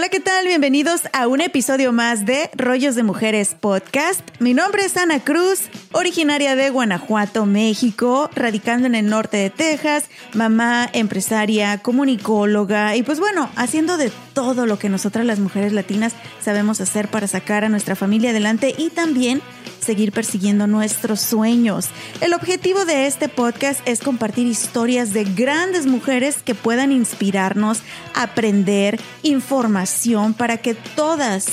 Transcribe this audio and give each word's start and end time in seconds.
Hola, 0.00 0.08
¿qué 0.08 0.20
tal? 0.20 0.46
Bienvenidos 0.46 1.02
a 1.12 1.28
un 1.28 1.42
episodio 1.42 1.92
más 1.92 2.24
de 2.24 2.48
Rollos 2.54 2.94
de 2.94 3.02
Mujeres 3.02 3.54
Podcast. 3.54 4.22
Mi 4.38 4.54
nombre 4.54 4.82
es 4.82 4.96
Ana 4.96 5.20
Cruz, 5.20 5.68
originaria 5.92 6.56
de 6.56 6.70
Guanajuato, 6.70 7.44
México, 7.44 8.30
radicando 8.34 8.86
en 8.86 8.94
el 8.94 9.10
norte 9.10 9.36
de 9.36 9.50
Texas, 9.50 10.08
mamá, 10.32 10.88
empresaria, 10.94 11.76
comunicóloga 11.82 12.96
y 12.96 13.02
pues 13.02 13.20
bueno, 13.20 13.50
haciendo 13.56 13.98
de 13.98 14.10
todo 14.32 14.64
lo 14.64 14.78
que 14.78 14.88
nosotras 14.88 15.26
las 15.26 15.38
mujeres 15.38 15.74
latinas 15.74 16.14
sabemos 16.40 16.80
hacer 16.80 17.08
para 17.08 17.26
sacar 17.26 17.64
a 17.64 17.68
nuestra 17.68 17.94
familia 17.94 18.30
adelante 18.30 18.74
y 18.78 18.88
también 18.88 19.42
seguir 19.90 20.12
persiguiendo 20.12 20.68
nuestros 20.68 21.20
sueños. 21.20 21.88
El 22.20 22.32
objetivo 22.32 22.84
de 22.84 23.08
este 23.08 23.28
podcast 23.28 23.80
es 23.88 23.98
compartir 23.98 24.46
historias 24.46 25.12
de 25.12 25.24
grandes 25.24 25.86
mujeres 25.86 26.44
que 26.44 26.54
puedan 26.54 26.92
inspirarnos, 26.92 27.82
aprender, 28.14 29.00
información 29.24 30.32
para 30.32 30.58
que 30.58 30.74
todas 30.74 31.46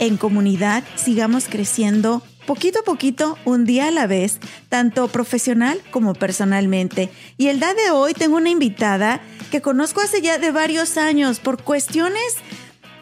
en 0.00 0.18
comunidad 0.18 0.84
sigamos 0.96 1.46
creciendo 1.48 2.22
poquito 2.46 2.80
a 2.80 2.82
poquito, 2.82 3.38
un 3.46 3.64
día 3.64 3.88
a 3.88 3.90
la 3.90 4.06
vez, 4.06 4.38
tanto 4.68 5.08
profesional 5.08 5.80
como 5.90 6.12
personalmente. 6.12 7.10
Y 7.38 7.48
el 7.48 7.58
día 7.58 7.72
de 7.72 7.90
hoy 7.90 8.12
tengo 8.12 8.36
una 8.36 8.50
invitada 8.50 9.22
que 9.50 9.62
conozco 9.62 10.02
hace 10.02 10.20
ya 10.20 10.38
de 10.38 10.50
varios 10.50 10.98
años 10.98 11.40
por 11.40 11.62
cuestiones 11.62 12.36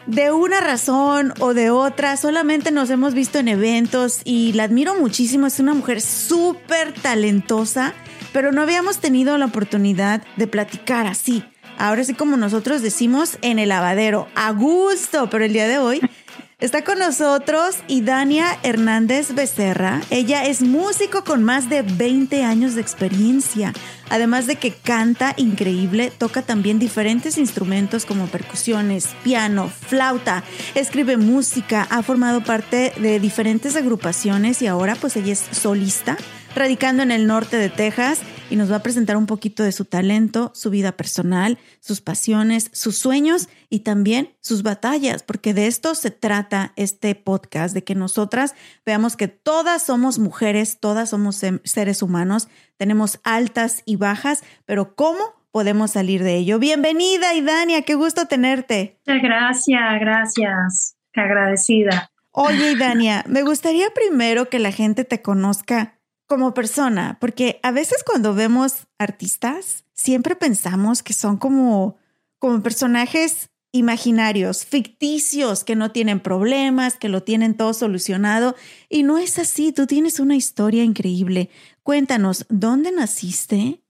de 0.07 0.31
una 0.31 0.61
razón 0.61 1.33
o 1.39 1.53
de 1.53 1.69
otra, 1.69 2.17
solamente 2.17 2.71
nos 2.71 2.89
hemos 2.89 3.13
visto 3.13 3.39
en 3.39 3.49
eventos 3.49 4.21
y 4.23 4.53
la 4.53 4.63
admiro 4.63 4.95
muchísimo. 4.95 5.47
Es 5.47 5.59
una 5.59 5.73
mujer 5.73 6.01
súper 6.01 6.93
talentosa, 6.93 7.93
pero 8.31 8.51
no 8.51 8.61
habíamos 8.61 8.99
tenido 8.99 9.37
la 9.37 9.45
oportunidad 9.45 10.23
de 10.37 10.47
platicar 10.47 11.05
así. 11.05 11.43
Ahora 11.77 12.03
sí 12.03 12.13
como 12.13 12.37
nosotros 12.37 12.81
decimos 12.81 13.37
en 13.41 13.59
el 13.59 13.69
lavadero, 13.69 14.27
a 14.33 14.51
gusto, 14.51 15.29
pero 15.29 15.45
el 15.45 15.53
día 15.53 15.67
de 15.67 15.77
hoy 15.77 16.01
Está 16.59 16.83
con 16.83 16.97
nosotros 16.97 17.75
Idania 17.87 18.57
Hernández 18.63 19.35
Becerra. 19.35 20.01
Ella 20.09 20.45
es 20.47 20.63
músico 20.63 21.23
con 21.23 21.43
más 21.43 21.69
de 21.69 21.83
20 21.83 22.43
años 22.43 22.73
de 22.73 22.81
experiencia. 22.81 23.73
Además 24.09 24.47
de 24.47 24.55
que 24.55 24.71
canta 24.71 25.35
increíble, 25.37 26.11
toca 26.17 26.41
también 26.41 26.79
diferentes 26.79 27.37
instrumentos 27.37 28.07
como 28.07 28.25
percusiones, 28.25 29.09
piano, 29.23 29.69
flauta, 29.69 30.43
escribe 30.73 31.15
música, 31.17 31.85
ha 31.91 32.01
formado 32.01 32.41
parte 32.43 32.91
de 32.97 33.19
diferentes 33.19 33.75
agrupaciones 33.75 34.59
y 34.63 34.65
ahora 34.65 34.95
pues 34.95 35.15
ella 35.15 35.33
es 35.33 35.43
solista 35.51 36.17
radicando 36.57 37.03
en 37.03 37.11
el 37.11 37.27
norte 37.27 37.57
de 37.57 37.69
Texas 37.69 38.21
y 38.49 38.55
nos 38.55 38.71
va 38.71 38.77
a 38.77 38.83
presentar 38.83 39.15
un 39.15 39.27
poquito 39.27 39.63
de 39.63 39.71
su 39.71 39.85
talento, 39.85 40.51
su 40.55 40.69
vida 40.69 40.93
personal, 40.93 41.57
sus 41.79 42.01
pasiones, 42.01 42.69
sus 42.73 42.97
sueños 42.97 43.47
y 43.69 43.81
también 43.81 44.29
sus 44.39 44.63
batallas, 44.63 45.23
porque 45.23 45.53
de 45.53 45.67
esto 45.67 45.93
se 45.93 46.09
trata 46.09 46.73
este 46.75 47.13
podcast, 47.15 47.73
de 47.73 47.83
que 47.83 47.95
nosotras 47.95 48.55
veamos 48.85 49.15
que 49.15 49.27
todas 49.27 49.83
somos 49.83 50.19
mujeres, 50.19 50.79
todas 50.79 51.11
somos 51.11 51.43
seres 51.63 52.01
humanos, 52.01 52.47
tenemos 52.77 53.19
altas 53.23 53.83
y 53.85 53.95
bajas, 53.95 54.43
pero 54.65 54.95
¿cómo 54.95 55.19
podemos 55.51 55.91
salir 55.91 56.23
de 56.23 56.35
ello? 56.37 56.59
Bienvenida, 56.59 57.33
Idania, 57.33 57.83
qué 57.83 57.95
gusto 57.95 58.25
tenerte. 58.25 58.99
Gracias, 59.05 59.99
gracias, 59.99 60.97
agradecida. 61.13 62.09
Oye, 62.31 62.71
Idania, 62.71 63.23
me 63.27 63.41
gustaría 63.41 63.89
primero 63.91 64.49
que 64.49 64.59
la 64.59 64.71
gente 64.71 65.05
te 65.05 65.23
conozca 65.23 65.96
como 66.27 66.53
persona, 66.53 67.17
porque 67.19 67.59
a 67.63 67.71
veces 67.71 68.03
cuando 68.03 68.33
vemos 68.33 68.87
artistas, 68.97 69.85
siempre 69.93 70.35
pensamos 70.35 71.01
que 71.01 71.13
son 71.13 71.37
como, 71.37 71.97
como 72.37 72.61
personajes 72.61 73.49
imaginarios, 73.71 74.65
ficticios, 74.65 75.63
que 75.63 75.75
no 75.75 75.91
tienen 75.91 76.19
problemas, 76.19 76.97
que 76.97 77.09
lo 77.09 77.23
tienen 77.23 77.55
todo 77.55 77.73
solucionado. 77.73 78.55
Y 78.89 79.03
no 79.03 79.17
es 79.17 79.39
así, 79.39 79.71
tú 79.71 79.87
tienes 79.87 80.19
una 80.19 80.35
historia 80.35 80.83
increíble. 80.83 81.49
Cuéntanos, 81.83 82.45
¿dónde 82.49 82.91
naciste 82.91 83.81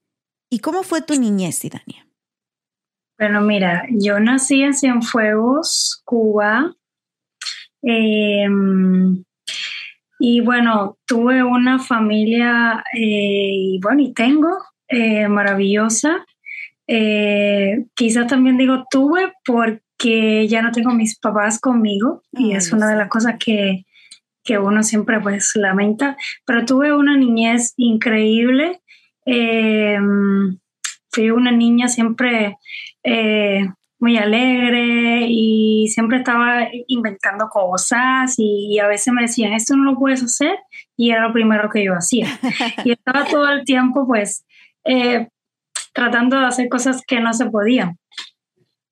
y 0.50 0.60
cómo 0.60 0.82
fue 0.82 1.02
tu 1.02 1.18
niñez, 1.18 1.64
Idania? 1.64 2.06
Bueno, 3.18 3.40
mira, 3.40 3.84
yo 3.90 4.20
nací 4.20 4.62
en 4.62 4.74
Cienfuegos, 4.74 6.02
Cuba. 6.04 6.76
Eh, 7.82 8.46
y 10.18 10.40
bueno, 10.40 10.98
tuve 11.06 11.42
una 11.44 11.78
familia, 11.78 12.84
eh, 12.92 13.50
y 13.52 13.80
bueno, 13.80 14.02
y 14.02 14.12
tengo, 14.12 14.58
eh, 14.88 15.28
maravillosa. 15.28 16.26
Eh, 16.86 17.84
quizás 17.94 18.26
también 18.26 18.56
digo 18.56 18.84
tuve 18.90 19.32
porque 19.44 20.46
ya 20.48 20.62
no 20.62 20.72
tengo 20.72 20.92
mis 20.92 21.18
papás 21.18 21.60
conmigo 21.60 22.22
y 22.32 22.52
es 22.52 22.72
una 22.72 22.88
de 22.88 22.96
las 22.96 23.08
cosas 23.08 23.36
que, 23.38 23.84
que, 24.42 24.58
uno 24.58 24.82
siempre 24.82 25.20
pues 25.20 25.52
lamenta, 25.54 26.16
pero 26.46 26.64
tuve 26.64 26.92
una 26.92 27.16
niñez 27.16 27.74
increíble. 27.76 28.80
fui 31.10 31.30
una 31.30 31.52
niña 31.52 31.88
siempre 31.88 32.56
muy 34.00 34.16
alegre 34.16 35.26
y 35.28 35.88
siempre 35.88 36.18
estaba 36.18 36.68
inventando 36.86 37.48
cosas 37.48 38.34
y, 38.38 38.78
a 38.78 38.86
veces 38.86 39.12
me 39.12 39.22
decían, 39.22 39.52
esto 39.52 39.76
no 39.76 39.92
lo 39.92 39.98
puedes 39.98 40.22
hacer 40.22 40.56
y 40.96 41.10
era 41.10 41.26
lo 41.26 41.32
primero 41.32 41.68
que 41.70 41.84
yo 41.84 41.94
hacía. 41.94 42.28
y 42.84 42.92
estaba 42.92 43.24
todo 43.24 43.48
el 43.50 43.64
tiempo 43.64 44.06
pues 44.06 44.44
eh, 44.84 45.28
tratando 45.92 46.38
de 46.38 46.46
hacer 46.46 46.68
cosas 46.68 47.02
que 47.06 47.20
no 47.20 47.32
se 47.32 47.46
podían. 47.46 47.98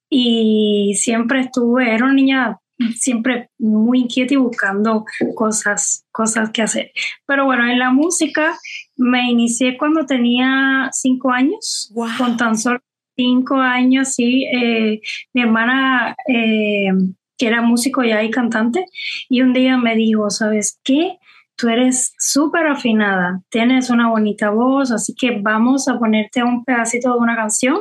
Y 0.09 0.95
siempre 0.97 1.41
estuve, 1.41 1.93
era 1.93 2.05
una 2.05 2.15
niña 2.15 2.59
siempre 2.95 3.51
muy 3.59 4.01
inquieta 4.01 4.35
y 4.35 4.39
buscando 4.39 5.05
cosas, 5.35 6.05
cosas 6.11 6.51
que 6.51 6.63
hacer. 6.63 6.93
Pero 7.27 7.45
bueno, 7.45 7.67
en 7.67 7.79
la 7.79 7.91
música 7.91 8.57
me 8.97 9.31
inicié 9.31 9.77
cuando 9.79 10.07
tenía 10.07 10.91
cinco 10.93 11.33
años, 11.33 11.93
con 12.19 12.37
tan 12.37 12.57
solo 12.57 12.81
cinco 13.17 13.57
años, 13.57 14.13
sí. 14.13 14.45
Eh, 14.45 15.01
mi 15.33 15.43
hermana, 15.43 16.15
eh, 16.29 16.91
que 17.39 17.47
era 17.47 17.63
músico 17.63 18.05
ya 18.05 18.23
y 18.23 18.31
cantante, 18.31 18.85
y 19.29 19.43
un 19.43 19.53
día 19.53 19.77
me 19.77 19.97
dijo, 19.97 20.31
¿sabes 20.31 20.81
qué? 20.85 21.19
Tú 21.57 21.69
eres 21.69 22.15
súper 22.19 22.67
afinada, 22.67 23.43
tienes 23.49 23.91
una 23.91 24.11
bonita 24.11 24.51
voz, 24.51 24.93
así 24.93 25.15
que 25.15 25.39
vamos 25.41 25.89
a 25.89 25.99
ponerte 25.99 26.43
un 26.43 26.65
pedacito 26.65 27.13
de 27.13 27.19
una 27.19 27.35
canción. 27.35 27.79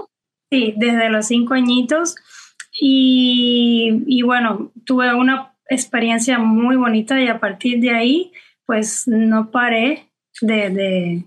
Sí, 0.51 0.74
desde 0.77 1.09
los 1.09 1.27
cinco 1.27 1.56
añitos. 1.56 2.15
Y, 2.80 4.21
bueno, 4.24 4.71
tuve 4.86 5.13
una 5.13 5.54
experiencia 5.69 6.39
muy 6.39 6.75
bonita 6.75 7.21
y 7.21 7.27
a 7.27 7.39
partir 7.39 7.80
de 7.80 7.92
ahí, 7.92 8.31
pues 8.65 9.07
no 9.07 9.51
paré 9.51 10.09
de, 10.42 10.69
de, 10.69 11.24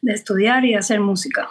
de 0.00 0.12
estudiar 0.12 0.64
y 0.64 0.70
de 0.70 0.76
hacer 0.76 1.00
música. 1.00 1.48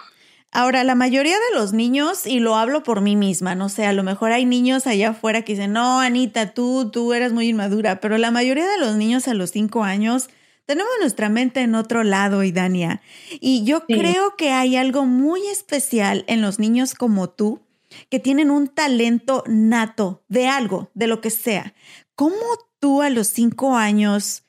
Ahora, 0.50 0.82
la 0.82 0.94
mayoría 0.94 1.34
de 1.34 1.58
los 1.58 1.72
niños, 1.72 2.26
y 2.26 2.40
lo 2.40 2.56
hablo 2.56 2.82
por 2.82 3.02
mí 3.02 3.16
misma, 3.16 3.54
no 3.54 3.68
sé, 3.68 3.84
a 3.84 3.92
lo 3.92 4.02
mejor 4.02 4.32
hay 4.32 4.46
niños 4.46 4.86
allá 4.86 5.10
afuera 5.10 5.42
que 5.42 5.52
dicen, 5.52 5.72
no, 5.72 6.00
Anita, 6.00 6.54
tú, 6.54 6.90
tú 6.90 7.12
eres 7.12 7.32
muy 7.32 7.48
inmadura, 7.48 8.00
pero 8.00 8.16
la 8.16 8.30
mayoría 8.30 8.66
de 8.66 8.78
los 8.78 8.96
niños 8.96 9.28
a 9.28 9.34
los 9.34 9.50
cinco 9.50 9.84
años 9.84 10.30
tenemos 10.64 10.92
nuestra 11.00 11.28
mente 11.28 11.60
en 11.60 11.74
otro 11.74 12.02
lado, 12.02 12.42
Idania. 12.42 13.00
Y 13.40 13.64
yo 13.64 13.86
creo 13.86 14.36
que 14.36 14.50
hay 14.50 14.76
algo 14.76 15.06
muy 15.06 15.46
especial 15.48 16.24
en 16.28 16.42
los 16.42 16.58
niños 16.58 16.94
como 16.94 17.30
tú, 17.30 17.62
que 18.10 18.18
tienen 18.18 18.50
un 18.50 18.68
talento 18.68 19.44
nato 19.46 20.24
de 20.28 20.46
algo, 20.46 20.90
de 20.94 21.06
lo 21.06 21.20
que 21.20 21.30
sea. 21.30 21.74
¿Cómo 22.14 22.36
tú 22.80 23.00
a 23.00 23.10
los 23.10 23.28
cinco 23.28 23.76
años 23.76 24.44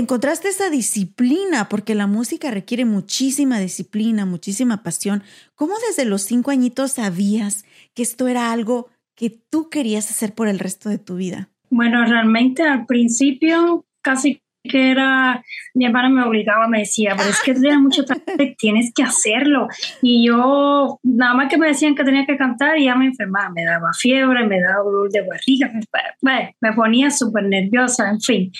encontraste 0.00 0.48
esa 0.48 0.70
disciplina, 0.70 1.68
porque 1.68 1.94
la 1.94 2.06
música 2.06 2.50
requiere 2.50 2.84
muchísima 2.84 3.60
disciplina, 3.60 4.26
muchísima 4.26 4.82
pasión. 4.82 5.22
¿Cómo 5.54 5.74
desde 5.86 6.04
los 6.04 6.22
cinco 6.22 6.50
añitos 6.50 6.92
sabías 6.92 7.64
que 7.94 8.02
esto 8.02 8.28
era 8.28 8.52
algo 8.52 8.88
que 9.14 9.30
tú 9.30 9.68
querías 9.70 10.10
hacer 10.10 10.34
por 10.34 10.48
el 10.48 10.58
resto 10.58 10.88
de 10.88 10.98
tu 10.98 11.16
vida? 11.16 11.48
Bueno, 11.70 12.04
realmente 12.04 12.64
al 12.64 12.86
principio 12.86 13.84
casi 14.02 14.42
que 14.62 14.90
era, 14.90 15.42
mi 15.74 15.86
hermana 15.86 16.10
me 16.10 16.22
obligaba, 16.22 16.68
me 16.68 16.80
decía, 16.80 17.14
pero 17.16 17.30
es 17.30 17.40
que 17.42 17.54
tienes 17.54 17.78
mucho 17.78 18.04
trabajo, 18.04 18.26
tienes 18.58 18.92
que 18.94 19.02
hacerlo. 19.02 19.68
Y 20.02 20.26
yo, 20.26 20.98
nada 21.02 21.34
más 21.34 21.48
que 21.48 21.56
me 21.56 21.68
decían 21.68 21.94
que 21.94 22.04
tenía 22.04 22.26
que 22.26 22.36
cantar 22.36 22.78
ya 22.78 22.94
me 22.94 23.06
enfermaba, 23.06 23.50
me 23.50 23.64
daba 23.64 23.92
fiebre, 23.98 24.46
me 24.46 24.60
daba 24.60 24.82
dolor 24.82 25.10
de 25.10 25.26
barriga, 25.26 25.72
me, 26.20 26.54
me 26.60 26.72
ponía 26.74 27.10
súper 27.10 27.44
nerviosa, 27.44 28.10
en 28.10 28.20
fin. 28.20 28.52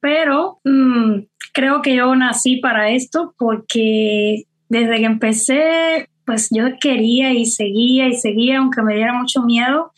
Pero 0.00 0.60
mm, 0.64 1.24
creo 1.52 1.82
que 1.82 1.96
yo 1.96 2.14
nací 2.14 2.56
para 2.56 2.90
esto 2.90 3.34
porque 3.38 4.44
desde 4.68 4.98
que 4.98 5.04
empecé, 5.04 6.08
pues 6.24 6.48
yo 6.50 6.64
quería 6.80 7.32
y 7.32 7.46
seguía 7.46 8.08
y 8.08 8.14
seguía, 8.14 8.58
aunque 8.58 8.82
me 8.82 8.94
diera 8.94 9.12
mucho 9.12 9.42
miedo. 9.42 9.92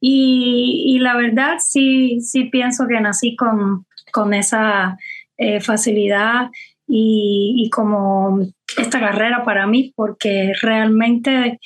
Y, 0.00 0.84
y 0.86 0.98
la 0.98 1.16
verdad 1.16 1.54
sí, 1.58 2.20
sí 2.20 2.44
pienso 2.44 2.86
que 2.86 3.00
nací 3.00 3.34
con, 3.34 3.86
con 4.12 4.34
esa 4.34 4.98
eh, 5.38 5.60
facilidad 5.60 6.50
y, 6.86 7.54
y, 7.56 7.70
como 7.70 8.40
esta 8.78 9.00
carrera 9.00 9.44
para 9.44 9.66
mí, 9.66 9.92
porque 9.96 10.52
realmente 10.60 11.58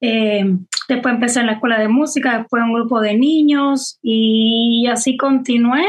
eh, 0.00 0.44
después 0.88 1.14
empecé 1.14 1.40
en 1.40 1.46
la 1.46 1.52
escuela 1.52 1.78
de 1.78 1.88
música, 1.88 2.38
después 2.38 2.62
un 2.62 2.74
grupo 2.74 3.00
de 3.00 3.16
niños 3.16 3.98
y 4.02 4.86
así 4.90 5.16
continué 5.16 5.84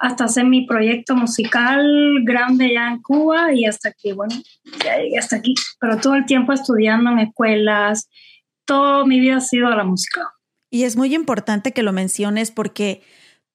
hasta 0.00 0.24
hacer 0.24 0.46
mi 0.46 0.66
proyecto 0.66 1.14
musical 1.14 1.84
grande 2.24 2.72
ya 2.72 2.88
en 2.88 3.02
Cuba 3.02 3.52
y 3.52 3.66
hasta 3.66 3.92
que, 3.92 4.14
bueno, 4.14 4.34
ya 4.82 4.96
llegué 4.96 5.18
hasta 5.18 5.36
aquí. 5.36 5.54
Pero 5.78 5.98
todo 5.98 6.14
el 6.14 6.24
tiempo 6.24 6.54
estudiando 6.54 7.10
en 7.10 7.18
escuelas, 7.18 8.08
toda 8.64 9.04
mi 9.04 9.20
vida 9.20 9.36
ha 9.36 9.40
sido 9.42 9.68
la 9.68 9.84
música. 9.84 10.22
Y 10.70 10.84
es 10.84 10.96
muy 10.96 11.14
importante 11.14 11.72
que 11.72 11.82
lo 11.82 11.92
menciones 11.92 12.50
porque 12.50 13.02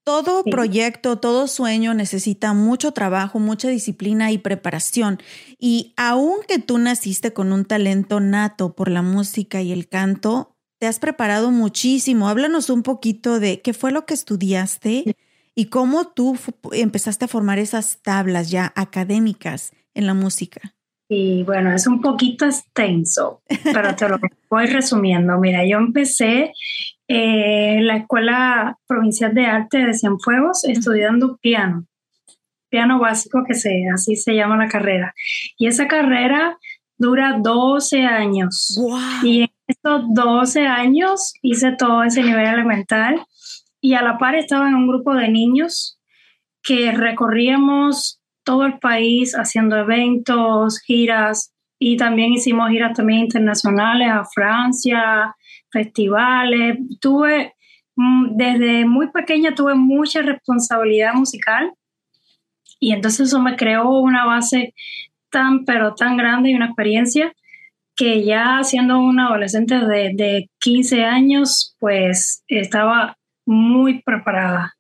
todo 0.04 0.44
proyecto, 0.44 1.18
todo 1.18 1.48
sueño 1.48 1.96
necesita 1.96 2.54
mucho 2.54 2.92
trabajo, 2.92 3.40
mucha 3.40 3.70
disciplina 3.70 4.32
y 4.32 4.38
preparación. 4.38 5.20
Y 5.58 5.96
aunque 5.98 6.60
tú 6.60 6.78
naciste 6.78 7.34
con 7.34 7.54
un 7.54 7.66
talento 7.66 8.20
nato 8.20 8.76
por 8.76 8.92
la 8.92 9.02
música 9.02 9.64
y 9.64 9.72
el 9.72 9.88
canto, 9.88 10.56
te 10.78 10.86
has 10.86 11.00
preparado 11.00 11.50
muchísimo. 11.50 12.30
Háblanos 12.30 12.70
un 12.70 12.84
poquito 12.84 13.40
de 13.40 13.62
qué 13.62 13.74
fue 13.74 13.92
lo 13.92 14.06
que 14.06 14.14
estudiaste 14.14 15.16
y 15.56 15.66
cómo 15.68 16.08
tú 16.10 16.38
empezaste 16.74 17.26
a 17.26 17.30
formar 17.30 17.58
esas 17.60 18.02
tablas 18.02 18.52
ya 18.52 18.74
académicas 18.76 19.72
en 19.94 20.06
la 20.06 20.14
música. 20.14 20.76
Y 21.08 21.44
bueno, 21.44 21.72
es 21.72 21.88
un 21.88 22.02
poquito 22.02 22.46
extenso, 22.46 23.42
pero 23.64 23.96
te 23.96 24.10
lo 24.10 24.20
voy 24.50 24.66
resumiendo. 24.66 25.38
Mira, 25.40 25.66
yo 25.66 25.78
empecé 25.78 26.52
en 27.08 27.80
eh, 27.80 27.82
la 27.82 27.98
Escuela 27.98 28.78
Provincial 28.88 29.34
de 29.34 29.46
Arte 29.46 29.86
de 29.86 29.94
Cienfuegos 29.94 30.66
estudiando 30.66 31.38
piano, 31.38 31.86
piano 32.70 33.00
básico, 33.00 33.44
que 33.48 33.54
se, 33.54 33.88
así 33.94 34.16
se 34.16 34.36
llama 34.36 34.58
la 34.58 34.68
carrera. 34.68 35.14
Y 35.58 35.68
esa 35.68 35.88
carrera 35.88 36.58
dura 36.98 37.38
12 37.40 38.02
años. 38.02 38.80
Y 39.24 39.44
en 39.44 39.50
esos 39.68 40.02
12 40.14 40.66
años 40.66 41.34
hice 41.44 41.74
todo 41.74 42.04
ese 42.04 42.24
nivel 42.24 42.48
elemental 42.48 43.24
y 43.82 43.94
a 43.94 44.02
la 44.02 44.18
par 44.18 44.36
estaba 44.36 44.68
en 44.68 44.76
un 44.76 44.88
grupo 44.88 45.14
de 45.14 45.30
niños 45.30 46.00
que 46.64 46.92
recorríamos 46.92 48.20
todo 48.44 48.66
el 48.66 48.80
país 48.80 49.34
haciendo 49.34 49.78
eventos, 49.78 50.80
giras 50.82 51.54
y 51.80 51.98
también 51.98 52.34
hicimos 52.34 52.70
giras 52.70 52.96
también 52.96 53.22
internacionales 53.22 54.10
a 54.10 54.26
Francia, 54.26 55.36
festivales. 55.70 56.78
Tuve, 57.02 57.54
mm, 57.96 58.38
desde 58.38 58.86
muy 58.86 59.12
pequeña 59.12 59.56
tuve 59.56 59.76
mucha 59.76 60.22
responsabilidad 60.22 61.14
musical 61.14 61.74
y 62.80 62.94
entonces 62.94 63.28
eso 63.28 63.42
me 63.42 63.56
creó 63.56 63.90
una 64.00 64.26
base 64.26 64.74
tan, 65.30 65.66
pero 65.66 65.96
tan 65.96 66.18
grande 66.18 66.52
y 66.52 66.56
una 66.56 66.68
experiencia 66.68 67.34
que 67.96 68.24
ya 68.26 68.64
siendo 68.64 69.00
una 69.00 69.28
adolescente 69.28 69.80
de, 69.80 70.12
de 70.14 70.50
15 70.60 71.04
años, 71.06 71.76
pues 71.80 72.44
estaba 72.48 73.18
muy 73.46 74.02
preparada. 74.02 74.76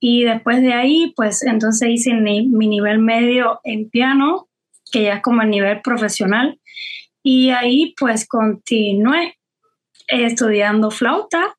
Y 0.00 0.24
después 0.24 0.60
de 0.60 0.72
ahí, 0.72 1.12
pues 1.16 1.42
entonces 1.42 1.88
hice 1.88 2.14
mi, 2.14 2.46
nivel 2.46 2.98
medio 2.98 3.60
en 3.64 3.88
piano, 3.88 4.48
que 4.92 5.04
ya 5.04 5.14
es 5.14 5.22
como 5.22 5.42
el 5.42 5.50
nivel 5.50 5.80
profesional. 5.82 6.60
Y 7.22 7.50
ahí 7.50 7.94
pues 7.98 8.28
continué 8.28 9.36
estudiando 10.06 10.90
flauta, 10.90 11.56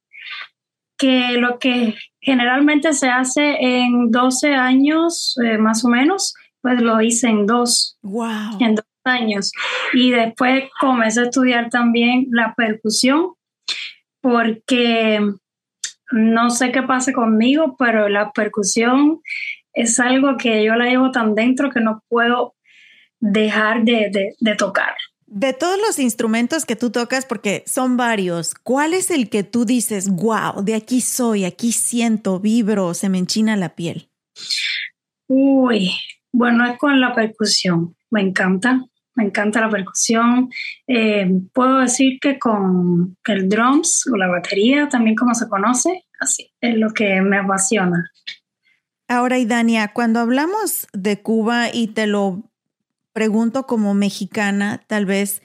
que 0.97 1.33
lo 1.33 1.59
que 1.59 1.95
generalmente 2.21 2.93
se 2.93 3.09
hace 3.09 3.57
en 3.59 4.11
12 4.11 4.55
años 4.55 5.37
eh, 5.43 5.57
más 5.57 5.83
o 5.83 5.89
menos, 5.89 6.33
pues 6.61 6.81
lo 6.81 7.01
hice 7.01 7.27
en 7.27 7.45
dos, 7.45 7.97
wow. 8.01 8.57
en 8.59 8.75
dos 8.75 8.85
años. 9.03 9.51
Y 9.93 10.11
después 10.11 10.65
comencé 10.79 11.21
a 11.21 11.23
estudiar 11.23 11.69
también 11.69 12.27
la 12.31 12.53
percusión, 12.55 13.33
porque 14.21 15.19
no 16.11 16.49
sé 16.49 16.71
qué 16.71 16.83
pasa 16.83 17.13
conmigo, 17.13 17.75
pero 17.77 18.09
la 18.09 18.31
percusión 18.31 19.21
es 19.73 19.99
algo 19.99 20.37
que 20.37 20.63
yo 20.63 20.75
la 20.75 20.85
llevo 20.85 21.11
tan 21.11 21.35
dentro 21.35 21.69
que 21.69 21.81
no 21.81 22.03
puedo 22.07 22.55
dejar 23.19 23.83
de, 23.83 24.35
tocar. 24.57 24.95
De 25.25 25.53
todos 25.53 25.77
los 25.79 25.99
instrumentos 25.99 26.65
que 26.65 26.75
tú 26.75 26.91
tocas, 26.91 27.25
porque 27.25 27.63
son 27.65 27.97
varios, 27.97 28.53
¿cuál 28.55 28.93
es 28.93 29.11
el 29.11 29.29
que 29.29 29.43
tú 29.43 29.65
dices, 29.65 30.09
wow, 30.09 30.63
de 30.63 30.75
aquí 30.75 31.01
soy, 31.01 31.45
aquí 31.45 31.71
siento, 31.71 32.39
vibro, 32.39 32.93
se 32.93 33.09
me 33.09 33.17
enchina 33.17 33.55
la 33.55 33.75
piel? 33.75 34.09
Uy, 35.27 35.91
bueno, 36.31 36.65
es 36.65 36.77
con 36.77 37.01
la 37.01 37.13
percusión, 37.13 37.95
me 38.09 38.21
encanta 38.21 38.85
me 39.17 39.25
encanta 39.25 39.59
la 39.59 39.69
percusión. 39.69 40.49
Eh, 40.85 41.27
puedo 41.51 41.79
decir 41.79 42.19
que 42.21 42.39
con 42.39 43.17
el 43.25 43.49
drums 43.49 44.07
o 44.13 44.15
la 44.15 44.27
batería, 44.27 44.87
también 44.87 45.15
como 45.15 45.33
se 45.33 45.49
conoce, 45.49 46.05
así 46.19 46.53
es 46.61 46.77
lo 46.77 46.91
que 46.91 47.19
me 47.21 47.37
apasiona. 47.37 48.09
Ahora, 49.09 49.39
Idania, 49.39 49.91
cuando 49.93 50.19
hablamos 50.19 50.87
de 50.93 51.21
Cuba 51.21 51.69
y 51.73 51.87
te 51.87 52.07
lo 52.07 52.43
pregunto 53.11 53.65
como 53.65 53.93
mexicana, 53.93 54.83
tal 54.85 55.05
vez 55.05 55.41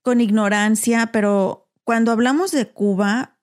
con 0.00 0.20
ignorancia, 0.20 1.10
pero 1.12 1.68
cuando 1.84 2.12
hablamos 2.12 2.52
de 2.52 2.66
Cuba, 2.66 3.36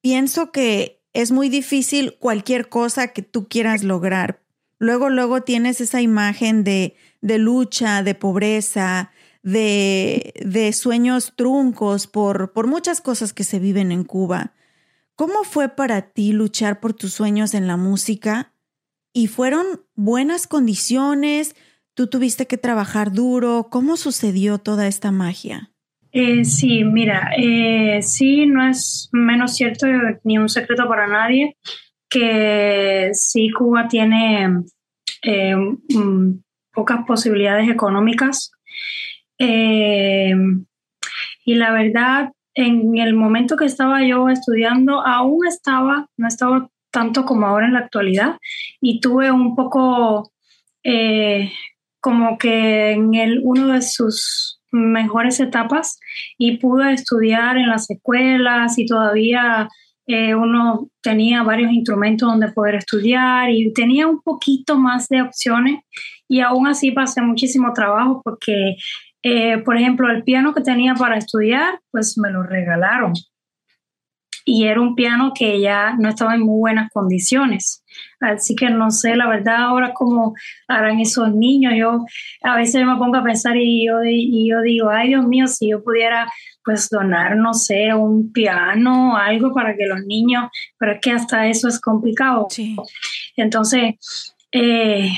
pienso 0.00 0.52
que 0.52 1.02
es 1.12 1.32
muy 1.32 1.48
difícil 1.48 2.16
cualquier 2.20 2.68
cosa 2.68 3.08
que 3.08 3.22
tú 3.22 3.48
quieras 3.48 3.82
lograr. 3.82 4.42
Luego, 4.78 5.10
luego 5.10 5.42
tienes 5.42 5.80
esa 5.80 6.00
imagen 6.00 6.62
de 6.62 6.94
de 7.20 7.38
lucha, 7.38 8.02
de 8.02 8.14
pobreza, 8.14 9.10
de, 9.42 10.34
de 10.44 10.72
sueños 10.72 11.32
truncos 11.36 12.06
por, 12.06 12.52
por 12.52 12.66
muchas 12.66 13.00
cosas 13.00 13.32
que 13.32 13.44
se 13.44 13.58
viven 13.58 13.92
en 13.92 14.04
Cuba. 14.04 14.54
¿Cómo 15.16 15.44
fue 15.44 15.68
para 15.68 16.02
ti 16.12 16.32
luchar 16.32 16.80
por 16.80 16.94
tus 16.94 17.12
sueños 17.12 17.54
en 17.54 17.66
la 17.66 17.76
música? 17.76 18.52
¿Y 19.12 19.26
fueron 19.26 19.66
buenas 19.94 20.46
condiciones? 20.46 21.54
¿Tú 21.94 22.06
tuviste 22.06 22.46
que 22.46 22.56
trabajar 22.56 23.12
duro? 23.12 23.68
¿Cómo 23.70 23.96
sucedió 23.96 24.58
toda 24.58 24.86
esta 24.86 25.10
magia? 25.10 25.70
Eh, 26.12 26.44
sí, 26.44 26.84
mira, 26.84 27.30
eh, 27.36 28.00
sí, 28.02 28.46
no 28.46 28.68
es 28.68 29.08
menos 29.12 29.54
cierto 29.54 29.86
ni 30.24 30.38
un 30.38 30.48
secreto 30.48 30.88
para 30.88 31.06
nadie 31.06 31.56
que 32.08 33.10
sí 33.12 33.50
Cuba 33.50 33.86
tiene 33.86 34.64
eh, 35.22 35.54
pocas 36.72 37.04
posibilidades 37.06 37.68
económicas. 37.68 38.52
Eh, 39.38 40.34
y 41.44 41.54
la 41.54 41.72
verdad, 41.72 42.32
en 42.54 42.98
el 42.98 43.14
momento 43.14 43.56
que 43.56 43.64
estaba 43.64 44.04
yo 44.04 44.28
estudiando, 44.28 45.04
aún 45.06 45.46
estaba, 45.46 46.08
no 46.16 46.28
estaba 46.28 46.68
tanto 46.90 47.24
como 47.24 47.46
ahora 47.46 47.66
en 47.66 47.74
la 47.74 47.80
actualidad, 47.80 48.36
y 48.80 49.00
tuve 49.00 49.30
un 49.30 49.54
poco 49.54 50.32
eh, 50.82 51.52
como 52.00 52.38
que 52.38 52.92
en 52.92 53.14
el, 53.14 53.40
uno 53.44 53.68
de 53.68 53.82
sus 53.82 54.60
mejores 54.72 55.40
etapas 55.40 55.98
y 56.38 56.58
pude 56.58 56.92
estudiar 56.92 57.56
en 57.56 57.68
las 57.68 57.90
escuelas 57.90 58.78
y 58.78 58.86
todavía 58.86 59.68
eh, 60.06 60.34
uno 60.34 60.88
tenía 61.02 61.42
varios 61.42 61.72
instrumentos 61.72 62.28
donde 62.28 62.52
poder 62.52 62.76
estudiar 62.76 63.50
y 63.50 63.72
tenía 63.72 64.06
un 64.06 64.22
poquito 64.22 64.76
más 64.76 65.08
de 65.08 65.22
opciones 65.22 65.80
y 66.30 66.40
aún 66.42 66.68
así 66.68 66.92
pasé 66.92 67.20
muchísimo 67.22 67.72
trabajo 67.72 68.22
porque, 68.24 68.76
eh, 69.20 69.58
por 69.58 69.76
ejemplo, 69.76 70.08
el 70.08 70.22
piano 70.22 70.54
que 70.54 70.60
tenía 70.62 70.94
para 70.94 71.18
estudiar, 71.18 71.80
pues 71.90 72.16
me 72.18 72.30
lo 72.30 72.44
regalaron. 72.44 73.12
y 74.44 74.66
era 74.66 74.80
un 74.80 74.94
piano 74.94 75.32
que 75.34 75.60
ya 75.60 75.94
no 75.98 76.08
estaba 76.08 76.34
en 76.34 76.40
muy 76.42 76.58
buenas 76.58 76.90
condiciones. 76.92 77.84
Así 78.20 78.56
que 78.56 78.70
no 78.70 78.90
sé, 78.90 79.14
la 79.16 79.28
verdad 79.28 79.56
ahora 79.56 79.92
cómo 79.92 80.34
harán 80.66 80.98
esos 81.00 81.34
niños. 81.34 81.74
Yo 81.76 82.04
a 82.42 82.56
veces 82.56 82.84
me 82.86 82.96
pongo 82.96 83.16
a 83.16 83.24
pensar 83.24 83.56
y 83.56 83.86
yo, 83.86 84.02
y 84.04 84.48
yo 84.48 84.60
digo, 84.62 84.88
ay 84.88 85.08
Dios 85.08 85.26
mío, 85.26 85.46
si 85.46 85.70
yo 85.70 85.82
pudiera 85.82 86.26
pues 86.64 86.88
donar, 86.90 87.36
no 87.36 87.54
sé, 87.54 87.92
un 87.94 88.32
piano 88.32 89.14
o 89.14 89.16
algo 89.16 89.52
para 89.52 89.76
que 89.76 89.86
los 89.86 90.04
niños, 90.06 90.50
pero 90.78 90.92
es 90.92 91.00
que 91.00 91.10
hasta 91.12 91.46
eso 91.48 91.68
es 91.68 91.80
complicado. 91.80 92.48
Entonces, 93.36 94.34
eh, 94.52 95.12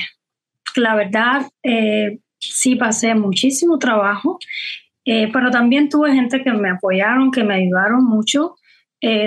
la 0.75 0.95
verdad, 0.95 1.49
eh, 1.63 2.19
sí 2.39 2.75
pasé 2.75 3.15
muchísimo 3.15 3.77
trabajo, 3.79 4.39
eh, 5.05 5.29
pero 5.31 5.51
también 5.51 5.89
tuve 5.89 6.13
gente 6.13 6.43
que 6.43 6.51
me 6.51 6.69
apoyaron, 6.69 7.31
que 7.31 7.43
me 7.43 7.55
ayudaron 7.55 8.05
mucho, 8.05 8.55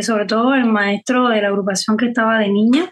sobre 0.01 0.25
todo 0.25 0.55
el 0.55 0.65
maestro 0.65 1.29
de 1.29 1.43
la 1.43 1.49
agrupación 1.49 1.99
que 1.99 2.07
estaba 2.07 2.39
de 2.39 2.49
niña. 2.49 2.91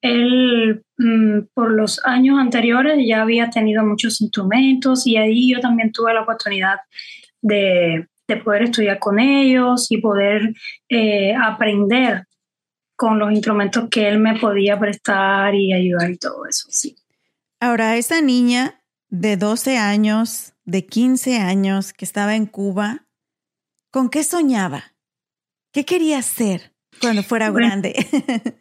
Él, 0.00 0.84
mm, 0.96 1.48
por 1.52 1.72
los 1.72 2.00
años 2.04 2.38
anteriores, 2.38 2.96
ya 3.04 3.22
había 3.22 3.50
tenido 3.50 3.84
muchos 3.84 4.20
instrumentos 4.20 5.04
y 5.04 5.16
ahí 5.16 5.50
yo 5.52 5.58
también 5.58 5.90
tuve 5.90 6.14
la 6.14 6.22
oportunidad 6.22 6.76
de, 7.40 8.06
de 8.28 8.36
poder 8.36 8.62
estudiar 8.62 8.98
con 8.98 9.18
ellos 9.18 9.90
y 9.90 9.98
poder 9.98 10.54
eh, 10.88 11.34
aprender 11.34 12.24
con 12.96 13.18
los 13.18 13.32
instrumentos 13.32 13.88
que 13.90 14.08
él 14.08 14.18
me 14.18 14.38
podía 14.38 14.78
prestar 14.78 15.54
y 15.54 15.72
ayudar 15.72 16.10
y 16.10 16.18
todo 16.18 16.46
eso, 16.46 16.68
sí. 16.70 16.96
Ahora, 17.62 17.96
esa 17.96 18.20
niña 18.20 18.82
de 19.08 19.36
12 19.36 19.78
años, 19.78 20.52
de 20.64 20.84
15 20.84 21.36
años, 21.36 21.92
que 21.92 22.04
estaba 22.04 22.34
en 22.34 22.46
Cuba, 22.46 23.06
¿con 23.92 24.10
qué 24.10 24.24
soñaba? 24.24 24.96
¿Qué 25.72 25.84
quería 25.84 26.20
ser 26.22 26.72
cuando 27.00 27.22
fuera 27.22 27.52
grande? 27.52 27.94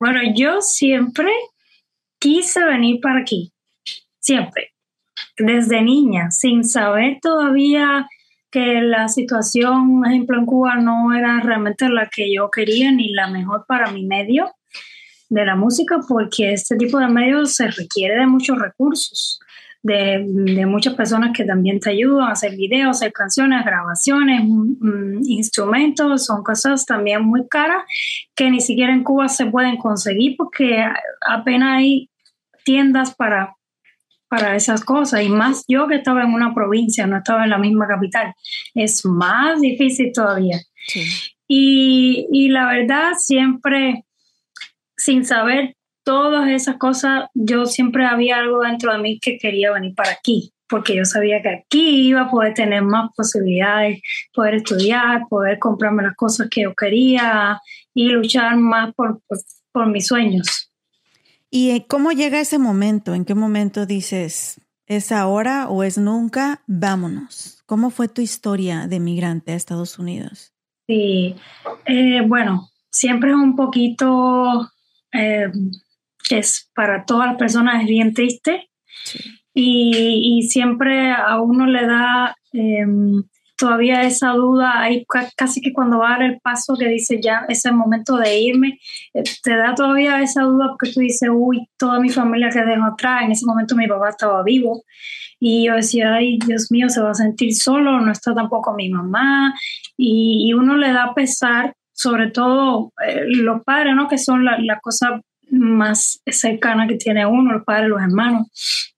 bueno, 0.00 0.20
yo 0.34 0.62
siempre 0.62 1.30
quise 2.18 2.64
venir 2.64 3.00
para 3.02 3.20
aquí, 3.20 3.52
siempre, 4.18 4.72
desde 5.36 5.82
niña, 5.82 6.30
sin 6.30 6.64
saber 6.64 7.18
todavía 7.20 8.08
que 8.50 8.80
la 8.80 9.08
situación, 9.08 10.00
por 10.00 10.08
ejemplo, 10.08 10.38
en 10.38 10.46
Cuba 10.46 10.76
no 10.76 11.12
era 11.12 11.38
realmente 11.40 11.90
la 11.90 12.08
que 12.08 12.32
yo 12.34 12.50
quería 12.50 12.92
ni 12.92 13.12
la 13.12 13.26
mejor 13.26 13.66
para 13.68 13.90
mi 13.92 14.06
medio 14.06 14.54
de 15.28 15.44
la 15.44 15.56
música, 15.56 16.00
porque 16.06 16.52
este 16.52 16.76
tipo 16.76 16.98
de 16.98 17.08
medios 17.08 17.54
se 17.54 17.68
requiere 17.68 18.18
de 18.18 18.26
muchos 18.26 18.58
recursos, 18.58 19.38
de, 19.82 20.24
muchas 20.66 20.94
personas 20.94 21.30
que 21.36 21.44
también 21.44 21.80
te 21.80 21.90
ayudan 21.90 22.28
a 22.28 22.32
hacer 22.32 22.56
videos, 22.56 22.96
hacer 22.96 23.12
canciones, 23.12 23.64
grabaciones, 23.64 24.42
mm, 24.44 24.76
mm, 24.80 25.20
instrumentos, 25.26 26.26
son 26.26 26.42
cosas 26.42 26.84
también 26.84 27.24
muy 27.24 27.46
caras 27.48 27.84
que 28.34 28.50
ni 28.50 28.60
siquiera 28.60 28.92
en 28.92 29.04
Cuba 29.04 29.28
se 29.28 29.46
pueden 29.46 29.76
conseguir 29.76 30.36
porque 30.36 30.84
apenas 31.26 31.78
hay 31.78 32.10
tiendas 32.64 33.14
para 33.14 33.54
para 34.28 34.54
esas 34.54 34.84
cosas. 34.84 35.22
Y 35.22 35.28
más 35.28 35.64
yo 35.68 35.88
que 35.88 35.96
estaba 35.96 36.22
en 36.22 36.32
una 36.32 36.54
provincia, 36.54 37.06
no 37.06 37.18
estaba 37.18 37.44
en 37.44 37.50
la 37.50 37.58
misma 37.58 37.86
capital, 37.86 38.34
es 38.74 39.04
más 39.04 39.60
difícil 39.60 40.12
todavía. 40.14 40.60
Y, 41.48 42.48
la 42.50 42.66
verdad, 42.66 43.12
siempre, 43.16 44.04
sin 44.98 45.24
saber 45.24 45.74
todas 46.04 46.50
esas 46.50 46.76
cosas, 46.76 47.24
yo 47.34 47.64
siempre 47.66 48.04
había 48.04 48.36
algo 48.38 48.60
dentro 48.60 48.92
de 48.92 48.98
mí 48.98 49.18
que 49.20 49.38
quería 49.38 49.72
venir 49.72 49.94
para 49.94 50.10
aquí, 50.10 50.52
porque 50.68 50.96
yo 50.96 51.04
sabía 51.04 51.40
que 51.40 51.48
aquí 51.48 52.08
iba 52.08 52.22
a 52.22 52.30
poder 52.30 52.54
tener 52.54 52.82
más 52.82 53.10
posibilidades, 53.16 54.00
poder 54.34 54.56
estudiar, 54.56 55.22
poder 55.28 55.58
comprarme 55.58 56.02
las 56.02 56.16
cosas 56.16 56.48
que 56.50 56.62
yo 56.62 56.74
quería 56.74 57.60
y 57.94 58.08
luchar 58.08 58.56
más 58.56 58.94
por, 58.94 59.22
por 59.72 59.86
mis 59.86 60.06
sueños. 60.06 60.70
¿Y 61.50 61.70
eh, 61.70 61.86
cómo 61.88 62.12
llega 62.12 62.40
ese 62.40 62.58
momento? 62.58 63.14
¿En 63.14 63.24
qué 63.24 63.34
momento 63.34 63.86
dices, 63.86 64.60
es 64.86 65.12
ahora 65.12 65.68
o 65.68 65.82
es 65.82 65.96
nunca? 65.96 66.62
Vámonos. 66.66 67.62
¿Cómo 67.66 67.90
fue 67.90 68.08
tu 68.08 68.20
historia 68.20 68.86
de 68.86 69.00
migrante 69.00 69.52
a 69.52 69.56
Estados 69.56 69.98
Unidos? 69.98 70.52
Sí, 70.86 71.36
eh, 71.84 72.22
bueno, 72.26 72.70
siempre 72.90 73.30
es 73.30 73.36
un 73.36 73.56
poquito, 73.56 74.70
eh, 75.12 75.50
es 76.30 76.70
para 76.74 77.04
todas 77.04 77.28
las 77.28 77.36
personas 77.36 77.82
es 77.82 77.88
bien 77.88 78.14
triste. 78.14 78.68
Y, 79.54 80.38
y, 80.38 80.48
siempre 80.48 81.10
a 81.10 81.40
uno 81.40 81.66
le 81.66 81.84
da 81.84 82.36
em, 82.52 83.24
todavía 83.58 84.04
esa 84.04 84.30
duda, 84.30 84.80
hay 84.80 85.04
casi 85.36 85.60
que 85.60 85.72
cuando 85.72 85.98
va 85.98 86.08
a 86.08 86.18
dar 86.18 86.22
el 86.22 86.40
paso 86.40 86.76
que 86.78 86.86
dice 86.88 87.20
ya 87.20 87.44
es 87.48 87.64
el 87.64 87.74
momento 87.74 88.16
de 88.16 88.38
irme, 88.38 88.78
eh, 89.14 89.24
te 89.42 89.56
da 89.56 89.74
todavía 89.74 90.22
esa 90.22 90.42
duda 90.42 90.68
porque 90.68 90.92
tú 90.92 91.00
dices, 91.00 91.28
uy, 91.32 91.68
toda 91.76 91.98
mi 91.98 92.08
familia 92.08 92.50
que 92.50 92.62
dejo 92.62 92.84
atrás, 92.84 93.24
en 93.24 93.32
ese 93.32 93.44
momento 93.44 93.74
mi 93.74 93.88
papá 93.88 94.10
estaba 94.10 94.44
vivo 94.44 94.84
y 95.40 95.66
yo 95.66 95.74
decía, 95.74 96.14
ay, 96.14 96.38
Dios 96.46 96.70
mío, 96.70 96.88
se 96.88 97.00
va 97.00 97.10
a 97.10 97.14
sentir 97.14 97.52
solo, 97.54 98.00
no 98.00 98.12
está 98.12 98.32
tampoco 98.32 98.74
mi 98.74 98.90
mamá 98.90 99.52
y, 99.96 100.52
uno 100.52 100.76
le 100.76 100.92
da 100.92 101.14
pesar, 101.14 101.74
sobre 101.98 102.30
todo 102.30 102.92
eh, 103.04 103.24
los 103.26 103.64
padres, 103.64 103.96
¿no? 103.96 104.06
Que 104.06 104.18
son 104.18 104.44
la, 104.44 104.56
la 104.60 104.78
cosa 104.78 105.20
más 105.50 106.20
cercana 106.26 106.86
que 106.86 106.94
tiene 106.94 107.26
uno, 107.26 107.52
los 107.52 107.64
padres, 107.64 107.88
los 107.88 108.00
hermanos. 108.00 108.94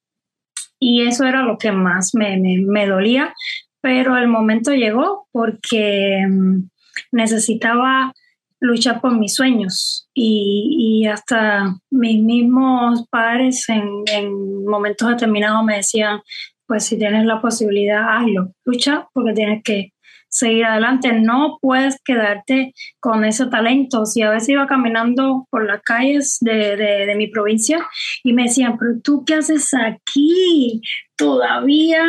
Y 0.78 1.06
eso 1.06 1.24
era 1.24 1.42
lo 1.42 1.56
que 1.56 1.72
más 1.72 2.14
me, 2.14 2.38
me, 2.38 2.86
dolía, 2.86 3.32
pero 3.80 4.18
el 4.18 4.28
momento 4.28 4.72
llegó 4.72 5.28
porque 5.32 6.26
mm, 6.28 6.68
necesitaba 7.12 8.12
luchar 8.60 9.00
por 9.00 9.18
mis 9.18 9.34
sueños 9.34 10.08
y, 10.12 11.06
hasta 11.06 11.74
mis 11.90 12.22
mismos 12.22 13.06
padres 13.08 13.66
en, 13.70 14.64
momentos 14.66 15.08
determinados 15.08 15.64
me 15.64 15.76
decían, 15.76 16.20
pues 16.66 16.84
si 16.84 16.98
tienes 16.98 17.24
la 17.24 17.40
posibilidad, 17.40 18.18
hazlo, 18.18 18.52
lucha 18.64 19.08
porque 19.14 19.32
tienes 19.32 19.62
que 19.64 19.92
seguir 20.30 20.64
adelante, 20.64 21.12
no 21.12 21.58
puedes 21.60 21.96
quedarte 22.02 22.72
con 23.00 23.24
ese 23.24 23.46
talento. 23.46 24.06
Si 24.06 24.22
a 24.22 24.30
veces 24.30 24.50
iba 24.50 24.66
caminando 24.66 25.46
por 25.50 25.66
las 25.66 25.82
calles 25.82 26.38
de, 26.40 26.76
de, 26.76 27.14
mi 27.16 27.26
provincia 27.26 27.86
y 28.22 28.32
me 28.32 28.44
decían, 28.44 28.78
pero 28.78 28.92
tú 29.02 29.24
qué 29.26 29.34
haces 29.34 29.74
aquí? 29.74 30.80
Todavía 31.16 32.02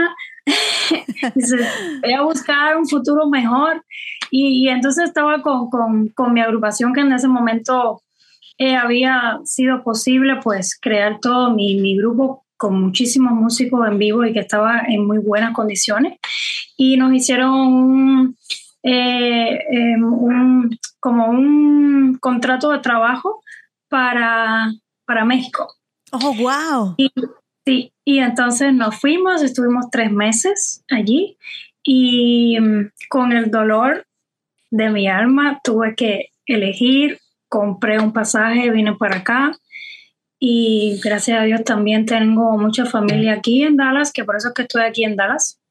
voy 2.04 2.14
a 2.14 2.22
buscar 2.22 2.78
un 2.78 2.88
futuro 2.88 3.28
mejor. 3.28 3.84
Y, 4.30 4.70
entonces 4.70 5.06
estaba 5.06 5.42
con, 5.42 5.70
con, 5.70 6.08
con, 6.10 6.34
mi 6.34 6.42
agrupación 6.42 6.94
que 6.94 7.02
en 7.02 7.12
ese 7.12 7.28
momento 7.28 8.02
eh, 8.58 8.76
había 8.76 9.40
sido 9.44 9.84
posible 9.84 10.38
pues 10.42 10.78
crear 10.80 11.20
todo 11.20 11.54
mi, 11.54 11.76
mi, 11.82 11.98
grupo 11.98 12.46
con 12.62 12.80
muchísimos 12.80 13.34
músicos 13.34 13.88
en 13.88 13.98
vivo 13.98 14.24
y 14.24 14.34
que 14.34 14.40
estaba 14.40 14.84
en 14.88 15.08
muy 15.08 15.18
buenas 15.18 15.52
condiciones. 15.52 16.20
Y 16.78 16.96
nos 16.96 17.12
hicieron 17.12 17.54
un, 17.54 18.38
eh, 18.84 19.58
em, 19.72 20.04
un, 20.04 20.78
como 21.00 21.26
un 21.26 22.20
contrato 22.22 22.70
de 22.70 22.78
trabajo 22.78 23.42
para, 23.90 24.72
para 25.08 25.26
México. 25.26 25.74
Oh, 26.12 26.36
wow. 26.36 26.96
Sí, 27.66 27.94
y 28.06 28.20
entonces 28.20 28.72
nos 28.76 28.96
fuimos, 28.96 29.42
estuvimos 29.42 29.86
tres 29.92 30.12
meses 30.12 30.84
allí 30.88 31.38
y 31.84 32.60
mm, 32.60 32.92
con 33.10 33.32
el 33.32 33.50
dolor 33.50 34.06
de 34.70 34.92
mi 34.92 35.08
alma 35.08 35.60
tuve 35.64 35.96
que 35.96 36.30
elegir, 36.46 37.18
compré 37.50 38.00
un 38.00 38.14
pasaje, 38.14 38.70
vine 38.70 38.94
para 38.98 39.18
acá 39.18 39.52
y 40.44 41.00
gracias 41.04 41.40
a 41.40 41.44
Dios 41.44 41.64
también 41.64 42.08
tengo 42.08 42.58
mucha 42.58 42.88
familia 42.88 43.34
aquí 43.34 43.62
en 43.62 43.78
Dallas, 43.78 44.12
que 44.12 44.24
por 44.24 44.36
eso 44.36 44.48
es 44.48 44.54
que 44.56 44.64
estoy 44.64 44.82
aquí 44.82 45.04
en 45.04 45.16
Dallas. 45.16 45.62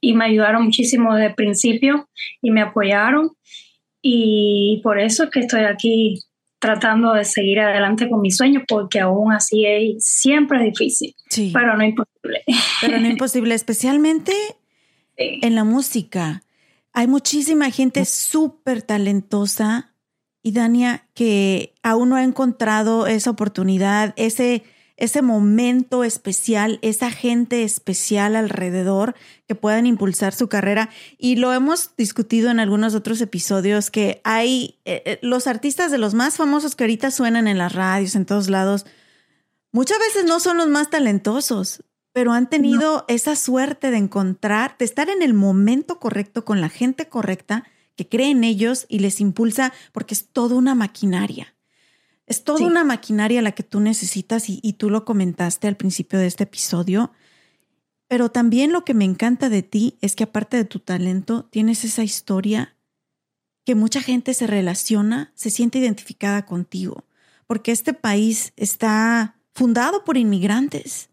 Y 0.00 0.14
me 0.14 0.24
ayudaron 0.24 0.64
muchísimo 0.64 1.14
desde 1.14 1.28
el 1.28 1.34
principio 1.36 2.08
y 2.42 2.50
me 2.50 2.60
apoyaron. 2.60 3.30
Y 4.02 4.80
por 4.82 4.98
eso 4.98 5.24
es 5.24 5.30
que 5.30 5.38
estoy 5.38 5.62
aquí 5.62 6.18
tratando 6.58 7.12
de 7.14 7.24
seguir 7.24 7.60
adelante 7.60 8.10
con 8.10 8.20
mis 8.20 8.36
sueños 8.36 8.64
porque 8.66 8.98
aún 8.98 9.32
así 9.32 9.64
es, 9.64 10.04
siempre 10.04 10.58
es 10.58 10.64
difícil, 10.76 11.14
pero 11.52 11.76
no 11.76 11.84
imposible. 11.84 12.42
Pero 12.80 12.98
no 12.98 13.06
imposible, 13.06 13.54
especialmente 13.54 14.32
en 15.16 15.54
la 15.54 15.62
música. 15.62 16.42
Hay 16.92 17.06
muchísima 17.06 17.70
gente 17.70 18.04
súper 18.06 18.82
talentosa 18.82 19.87
y 20.48 20.52
Dania 20.52 21.06
que 21.14 21.74
aún 21.82 22.08
no 22.08 22.16
ha 22.16 22.24
encontrado 22.24 23.06
esa 23.06 23.30
oportunidad, 23.30 24.14
ese 24.16 24.64
ese 24.98 25.22
momento 25.22 26.02
especial, 26.02 26.80
esa 26.82 27.12
gente 27.12 27.62
especial 27.62 28.34
alrededor 28.34 29.14
que 29.46 29.54
puedan 29.54 29.86
impulsar 29.86 30.34
su 30.34 30.48
carrera. 30.48 30.90
Y 31.18 31.36
lo 31.36 31.52
hemos 31.52 31.94
discutido 31.96 32.50
en 32.50 32.58
algunos 32.58 32.96
otros 32.96 33.20
episodios 33.20 33.92
que 33.92 34.20
hay 34.24 34.80
eh, 34.84 35.02
eh, 35.06 35.18
los 35.22 35.46
artistas 35.46 35.92
de 35.92 35.98
los 35.98 36.14
más 36.14 36.36
famosos 36.36 36.74
que 36.74 36.82
ahorita 36.82 37.12
suenan 37.12 37.46
en 37.46 37.58
las 37.58 37.74
radios, 37.74 38.16
en 38.16 38.26
todos 38.26 38.50
lados, 38.50 38.86
muchas 39.70 40.00
veces 40.00 40.24
no 40.24 40.40
son 40.40 40.56
los 40.56 40.66
más 40.66 40.90
talentosos, 40.90 41.84
pero 42.12 42.32
han 42.32 42.50
tenido 42.50 43.04
esa 43.06 43.36
suerte 43.36 43.92
de 43.92 43.98
encontrar, 43.98 44.74
de 44.78 44.84
estar 44.84 45.10
en 45.10 45.22
el 45.22 45.32
momento 45.32 46.00
correcto 46.00 46.44
con 46.44 46.60
la 46.60 46.70
gente 46.70 47.08
correcta 47.08 47.64
que 47.98 48.08
cree 48.08 48.30
en 48.30 48.44
ellos 48.44 48.86
y 48.88 49.00
les 49.00 49.20
impulsa 49.20 49.72
porque 49.90 50.14
es 50.14 50.28
toda 50.28 50.54
una 50.54 50.76
maquinaria. 50.76 51.56
Es 52.26 52.44
toda 52.44 52.64
una 52.64 52.84
maquinaria 52.84 53.42
la 53.42 53.50
que 53.50 53.64
tú 53.64 53.80
necesitas 53.80 54.48
y, 54.48 54.60
y 54.62 54.74
tú 54.74 54.88
lo 54.88 55.04
comentaste 55.04 55.66
al 55.66 55.76
principio 55.76 56.20
de 56.20 56.28
este 56.28 56.44
episodio. 56.44 57.10
Pero 58.06 58.30
también 58.30 58.70
lo 58.70 58.84
que 58.84 58.94
me 58.94 59.04
encanta 59.04 59.48
de 59.48 59.64
ti 59.64 59.98
es 60.00 60.14
que 60.14 60.24
aparte 60.24 60.56
de 60.56 60.64
tu 60.64 60.78
talento, 60.78 61.48
tienes 61.50 61.82
esa 61.82 62.04
historia 62.04 62.76
que 63.64 63.74
mucha 63.74 64.00
gente 64.00 64.32
se 64.32 64.46
relaciona, 64.46 65.32
se 65.34 65.50
siente 65.50 65.80
identificada 65.80 66.46
contigo, 66.46 67.04
porque 67.48 67.72
este 67.72 67.94
país 67.94 68.52
está 68.56 69.40
fundado 69.54 70.04
por 70.04 70.16
inmigrantes 70.16 71.07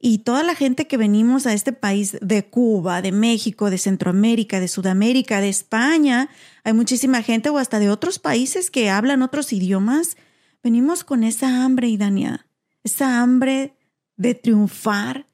y 0.00 0.18
toda 0.18 0.44
la 0.44 0.54
gente 0.54 0.86
que 0.86 0.96
venimos 0.96 1.46
a 1.46 1.52
este 1.52 1.72
país 1.72 2.16
de 2.20 2.44
Cuba, 2.44 3.02
de 3.02 3.10
México, 3.10 3.68
de 3.68 3.78
Centroamérica, 3.78 4.60
de 4.60 4.68
Sudamérica, 4.68 5.40
de 5.40 5.48
España, 5.48 6.28
hay 6.62 6.72
muchísima 6.72 7.22
gente 7.22 7.50
o 7.50 7.58
hasta 7.58 7.80
de 7.80 7.90
otros 7.90 8.18
países 8.18 8.70
que 8.70 8.90
hablan 8.90 9.22
otros 9.22 9.52
idiomas, 9.52 10.16
venimos 10.62 11.02
con 11.02 11.24
esa 11.24 11.64
hambre, 11.64 11.88
Idania, 11.88 12.46
esa 12.84 13.20
hambre 13.20 13.76
de 14.16 14.34
triunfar 14.34 15.26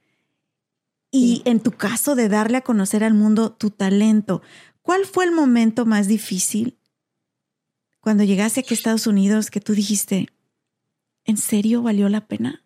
y 1.11 1.43
en 1.45 1.61
tu 1.61 1.73
caso 1.73 2.15
de 2.15 2.29
darle 2.29 2.59
a 2.59 2.63
conocer 2.63 3.05
al 3.05 3.15
mundo 3.15 3.53
tu 3.53 3.71
talento. 3.71 4.43
¿Cuál 4.81 5.05
fue 5.05 5.25
el 5.25 5.33
momento 5.33 5.85
más 5.85 6.09
difícil 6.09 6.79
cuando 8.01 8.25
llegaste 8.25 8.61
aquí 8.61 8.75
a 8.75 8.77
Estados 8.77 9.07
Unidos 9.07 9.51
que 9.51 9.61
tú 9.61 9.75
dijiste, 9.75 10.29
¿en 11.25 11.37
serio 11.37 11.83
valió 11.83 12.09
la 12.09 12.27
pena? 12.27 12.64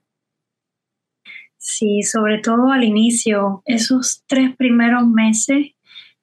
Sí, 1.58 2.02
sobre 2.02 2.38
todo 2.38 2.70
al 2.70 2.84
inicio, 2.84 3.62
esos 3.66 4.22
tres 4.26 4.56
primeros 4.56 5.06
meses 5.06 5.72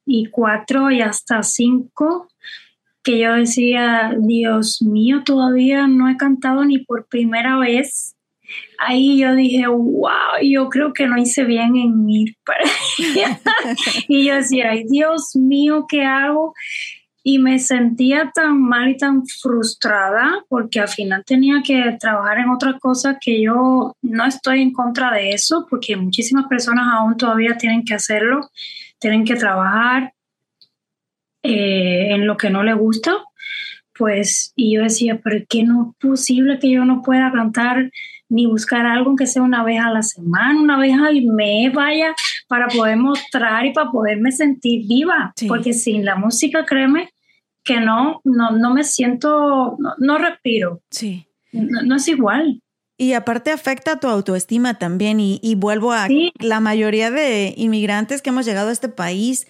y 0.06 0.28
cuatro 0.28 0.92
y 0.92 1.02
hasta 1.02 1.44
cinco, 1.44 2.30
que 3.04 3.20
yo 3.20 3.34
decía, 3.34 4.16
Dios 4.18 4.82
mío, 4.82 5.24
todavía 5.24 5.88
no 5.88 6.10
he 6.10 6.18
cantado 6.18 6.64
ni 6.64 6.80
por 6.80 7.08
primera 7.08 7.58
vez. 7.60 8.16
Ahí 8.80 9.20
yo 9.20 9.36
dije, 9.36 9.68
wow, 9.68 10.40
yo 10.42 10.70
creo 10.70 10.94
que 10.94 11.06
no 11.06 11.18
hice 11.18 11.44
bien 11.44 11.76
en 11.76 12.10
ir 12.10 12.36
para 12.46 12.64
y 14.08 14.26
yo 14.26 14.36
decía, 14.36 14.72
Dios 14.88 15.36
mío, 15.36 15.86
¿qué 15.88 16.04
hago? 16.04 16.54
Y 17.28 17.40
me 17.40 17.58
sentía 17.58 18.32
tan 18.36 18.62
mal 18.62 18.88
y 18.88 18.98
tan 18.98 19.26
frustrada 19.26 20.46
porque 20.48 20.80
al 20.80 20.88
final 20.88 21.24
tenía 21.26 21.64
que 21.66 21.98
trabajar 22.00 22.38
en 22.38 22.50
otras 22.50 22.80
cosas 22.80 23.18
que 23.20 23.42
yo 23.42 23.96
no 24.04 24.26
estoy 24.28 24.62
en 24.62 24.72
contra 24.72 25.12
de 25.12 25.32
eso 25.32 25.66
porque 25.68 25.96
muchísimas 25.96 26.46
personas 26.46 26.86
aún 26.88 27.18
todavía 27.18 27.58
tienen 27.58 27.84
que 27.84 27.96
hacerlo, 27.96 28.48
tienen 29.00 29.26
que 29.26 29.34
trabajar 29.34 30.14
eh, 31.42 32.14
en 32.14 32.28
lo 32.28 32.38
que 32.38 32.52
no 32.52 32.62
les 32.62 32.76
gusta. 32.76 33.16
Pues, 33.98 34.54
y 34.56 34.76
yo 34.76 34.84
decía, 34.84 35.20
pero 35.24 35.44
¿qué 35.50 35.64
no 35.64 35.90
es 35.90 36.08
posible 36.08 36.60
que 36.60 36.70
yo 36.70 36.86
no 36.86 37.02
pueda 37.02 37.32
cantar 37.32 37.90
ni 38.30 38.46
buscar 38.46 38.86
algo 38.86 39.16
que 39.16 39.26
sea 39.26 39.42
una 39.42 39.64
vez 39.64 39.82
a 39.82 39.90
la 39.90 40.04
semana, 40.04 40.62
una 40.62 40.78
vez 40.78 40.94
al 40.94 41.24
mes, 41.24 41.74
vaya, 41.74 42.14
para 42.48 42.68
poder 42.68 42.98
mostrar 42.98 43.66
y 43.66 43.74
para 43.74 43.90
poderme 43.90 44.32
sentir 44.32 44.86
viva? 44.88 45.34
Porque 45.48 45.74
sin 45.74 46.06
la 46.06 46.16
música, 46.18 46.66
créeme, 46.66 47.10
que 47.66 47.82
no, 47.82 48.22
no, 48.24 48.52
no 48.52 48.74
me 48.74 48.84
siento, 48.84 49.78
no, 49.98 50.18
respiro. 50.18 50.82
Sí. 50.92 51.28
No, 51.52 51.96
es 51.96 52.08
igual. 52.08 52.62
Y 52.98 53.14
aparte 53.14 53.52
afecta 53.52 54.00
tu 54.00 54.08
autoestima 54.08 54.76
también. 54.76 55.20
Y, 55.20 55.56
vuelvo 55.56 55.92
a 55.92 56.08
la 56.40 56.60
mayoría 56.62 57.12
de 57.12 57.54
inmigrantes 57.58 58.22
que 58.22 58.30
hemos 58.30 58.46
llegado 58.46 58.70
a 58.70 58.74
este 58.74 58.88
país, 58.88 59.48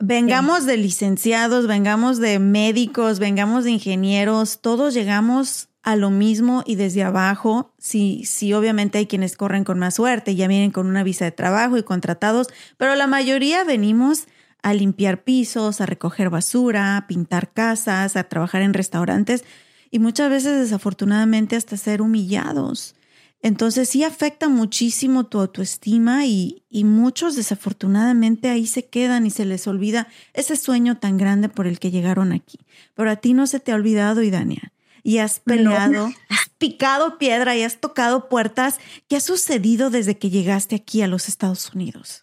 vengamos 0.00 0.66
de 0.66 0.78
licenciados, 0.78 1.68
vengamos 1.68 2.18
de 2.18 2.38
médicos, 2.38 3.18
vengamos 3.18 3.64
de 3.64 3.72
ingenieros, 3.72 4.60
todos 4.60 4.94
llegamos 4.94 5.68
a 5.82 5.94
lo 5.96 6.10
mismo 6.10 6.62
y 6.64 6.76
desde 6.76 7.02
abajo, 7.02 7.74
sí, 7.78 8.22
sí, 8.24 8.52
obviamente 8.52 8.98
hay 8.98 9.06
quienes 9.06 9.36
corren 9.36 9.64
con 9.64 9.78
más 9.78 9.94
suerte, 9.94 10.36
ya 10.36 10.46
vienen 10.46 10.70
con 10.70 10.86
una 10.86 11.02
visa 11.02 11.24
de 11.24 11.32
trabajo 11.32 11.76
y 11.76 11.82
contratados, 11.82 12.48
pero 12.76 12.94
la 12.94 13.08
mayoría 13.08 13.64
venimos 13.64 14.26
a 14.62 14.74
limpiar 14.74 15.24
pisos, 15.24 15.80
a 15.80 15.86
recoger 15.86 16.30
basura, 16.30 16.96
a 16.96 17.06
pintar 17.06 17.52
casas, 17.52 18.16
a 18.16 18.24
trabajar 18.24 18.62
en 18.62 18.74
restaurantes 18.74 19.44
y 19.90 19.98
muchas 19.98 20.30
veces 20.30 20.58
desafortunadamente 20.58 21.56
hasta 21.56 21.76
ser 21.76 22.00
humillados. 22.00 22.94
Entonces 23.42 23.88
sí 23.88 24.04
afecta 24.04 24.48
muchísimo 24.48 25.24
tu 25.24 25.40
autoestima 25.40 26.26
y, 26.26 26.62
y, 26.70 26.84
muchos 26.84 27.34
desafortunadamente 27.34 28.48
ahí 28.48 28.68
se 28.68 28.86
quedan 28.86 29.26
y 29.26 29.30
se 29.30 29.44
les 29.44 29.66
olvida 29.66 30.06
ese 30.32 30.54
sueño 30.54 30.98
tan 30.98 31.16
grande 31.16 31.48
por 31.48 31.66
el 31.66 31.80
que 31.80 31.90
llegaron 31.90 32.32
aquí. 32.32 32.60
Pero 32.94 33.10
a 33.10 33.16
ti 33.16 33.34
no 33.34 33.48
se 33.48 33.58
te 33.58 33.72
ha 33.72 33.74
olvidado, 33.74 34.22
Idania. 34.22 34.72
Y 35.02 35.18
has 35.18 35.40
peleado, 35.40 36.12
has 36.28 36.48
picado 36.58 37.18
piedra 37.18 37.56
y 37.56 37.64
has 37.64 37.80
tocado 37.80 38.28
puertas. 38.28 38.78
¿Qué 39.08 39.16
ha 39.16 39.20
sucedido 39.20 39.90
desde 39.90 40.16
que 40.16 40.30
llegaste 40.30 40.76
aquí 40.76 41.02
a 41.02 41.08
los 41.08 41.28
Estados 41.28 41.74
Unidos? 41.74 42.22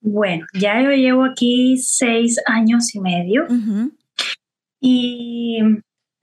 Bueno, 0.00 0.46
ya 0.54 0.80
yo 0.82 0.90
llevo 0.90 1.24
aquí 1.24 1.76
seis 1.78 2.40
años 2.46 2.94
y 2.94 3.00
medio 3.00 3.46
y 4.80 5.58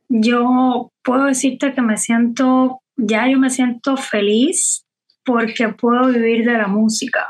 yo 0.09 0.91
puedo 1.03 1.25
decirte 1.25 1.73
que 1.73 1.81
me 1.81 1.97
siento, 1.97 2.81
ya 2.95 3.29
yo 3.29 3.37
me 3.37 3.51
siento 3.51 3.95
feliz 3.97 4.85
porque 5.23 5.69
puedo 5.69 6.07
vivir 6.07 6.45
de 6.45 6.57
la 6.57 6.67
música. 6.67 7.27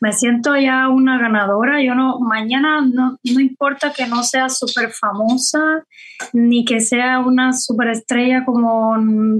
Me 0.00 0.12
siento 0.12 0.56
ya 0.56 0.88
una 0.88 1.18
ganadora. 1.18 1.82
Yo 1.82 1.94
no, 1.94 2.20
mañana 2.20 2.80
no, 2.80 3.18
no 3.22 3.40
importa 3.40 3.92
que 3.92 4.06
no 4.06 4.22
sea 4.22 4.48
súper 4.48 4.92
famosa 4.92 5.84
ni 6.32 6.64
que 6.64 6.80
sea 6.80 7.18
una 7.18 7.52
súper 7.52 7.88
estrella 7.88 8.44
como 8.44 8.96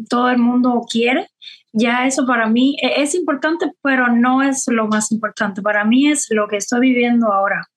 todo 0.08 0.30
el 0.30 0.38
mundo 0.38 0.84
quiere 0.90 1.28
ya 1.74 2.06
eso 2.06 2.24
para 2.24 2.48
mí 2.48 2.76
e, 2.80 3.02
es 3.02 3.14
importante, 3.14 3.66
pero 3.82 4.08
no 4.08 4.42
es 4.42 4.64
lo 4.68 4.86
más 4.86 5.12
importante. 5.12 5.60
Para 5.60 5.84
mí 5.84 6.08
es 6.08 6.28
lo 6.30 6.48
que 6.48 6.56
estoy 6.56 6.80
viviendo 6.80 7.32
ahora. 7.32 7.68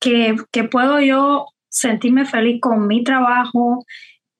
Que, 0.00 0.36
puedo 0.70 1.00
yo 1.00 1.46
sentirme 1.68 2.24
feliz 2.26 2.60
con 2.60 2.86
mi 2.86 3.02
trabajo, 3.02 3.84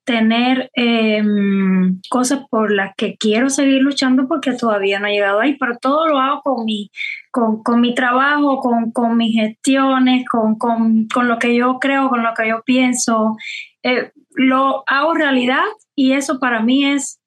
tener 0.05 0.69
em, 0.73 1.99
cosas 2.09 2.45
por 2.49 2.71
las 2.71 2.95
que 2.95 3.17
quiero 3.17 3.49
seguir 3.49 3.81
luchando 3.81 4.29
porque 4.29 4.53
todavía 4.53 4.99
no 4.99 5.07
he 5.07 5.13
llegado 5.13 5.41
ahí, 5.41 5.57
pero 5.57 5.77
todo 5.77 6.07
lo 6.07 6.19
hago 6.19 6.41
con 6.41 6.63
mi, 6.63 6.89
con, 7.31 7.81
mi 7.81 7.93
trabajo, 7.93 8.61
con, 8.61 9.17
mis 9.17 9.35
gestiones, 9.35 10.23
con, 10.29 11.07
lo 11.27 11.37
que 11.37 11.53
yo 11.53 11.79
creo, 11.79 12.07
con 12.07 12.23
lo 12.23 12.33
que 12.33 12.47
yo 12.47 12.61
pienso. 12.65 13.35
Eh, 13.83 14.11
lo 14.35 14.83
hago 14.87 15.13
realidad 15.13 15.65
y 15.95 16.13
eso 16.13 16.39
para 16.39 16.61
mí 16.61 16.85
es 16.85 17.19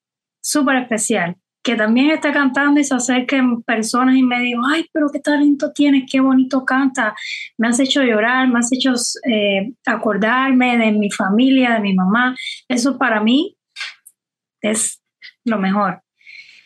súper 0.51 0.77
especial, 0.77 1.37
que 1.63 1.77
también 1.77 2.11
está 2.11 2.33
cantando 2.33 2.81
y 2.81 2.85
se 2.85 2.95
acerquen 2.95 3.63
personas 3.63 4.17
y 4.17 4.23
me 4.23 4.41
digo, 4.41 4.63
ay, 4.67 4.87
pero 4.93 5.09
qué 5.13 5.21
talento 5.21 5.73
tienes, 5.73 6.11
qué 6.11 6.21
bonito 6.21 6.65
canta, 6.65 7.15
me 7.59 7.69
has 7.69 7.79
hecho 7.79 8.03
llorar, 8.03 8.49
me 8.49 8.59
has 8.59 8.73
hecho 8.73 8.95
eh, 9.31 9.73
acordarme 9.87 10.77
de 10.79 10.93
mi 10.93 11.11
familia, 11.11 11.75
de 11.75 11.81
mi 11.81 11.95
mamá, 11.95 12.35
eso 12.69 12.99
para 12.99 13.21
mí 13.21 13.57
es 14.61 15.01
lo 15.45 15.59
mejor. 15.59 16.03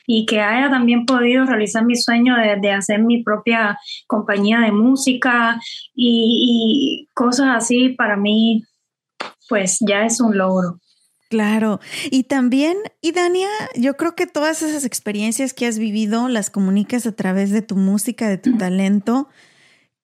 Y 0.07 0.27
que 0.27 0.41
haya 0.41 0.69
también 0.69 1.07
podido 1.07 1.47
realizar 1.47 1.85
mi 1.85 1.97
sueño 1.97 2.35
de, 2.37 2.71
hacer 2.73 3.03
mi 3.03 3.23
propia 3.23 3.79
compañía 4.07 4.61
de 4.61 4.71
música 4.71 5.59
y, 5.95 7.07
y 7.07 7.09
cosas 7.15 7.49
así, 7.57 7.91
para 7.91 8.17
mí, 8.17 8.65
pues 9.49 9.79
ya 9.81 10.05
es 10.05 10.21
un 10.21 10.37
logro. 10.37 10.79
Claro. 11.29 11.81
Y 12.11 12.25
también, 12.25 12.77
y 13.01 13.13
Dania, 13.13 13.49
yo 13.75 13.97
creo 13.97 14.15
que 14.15 14.27
todas 14.27 14.63
esas 14.63 14.85
experiencias 14.85 15.55
que 15.55 15.67
has 15.67 15.79
vivido 15.79 16.29
las 16.29 16.51
comunicas 16.51 17.07
a 17.07 17.13
través 17.13 17.51
de 17.51 17.63
tu 17.63 17.77
música, 17.77 18.29
de 18.29 18.39
tu 18.39 18.57
talento. 18.57 19.29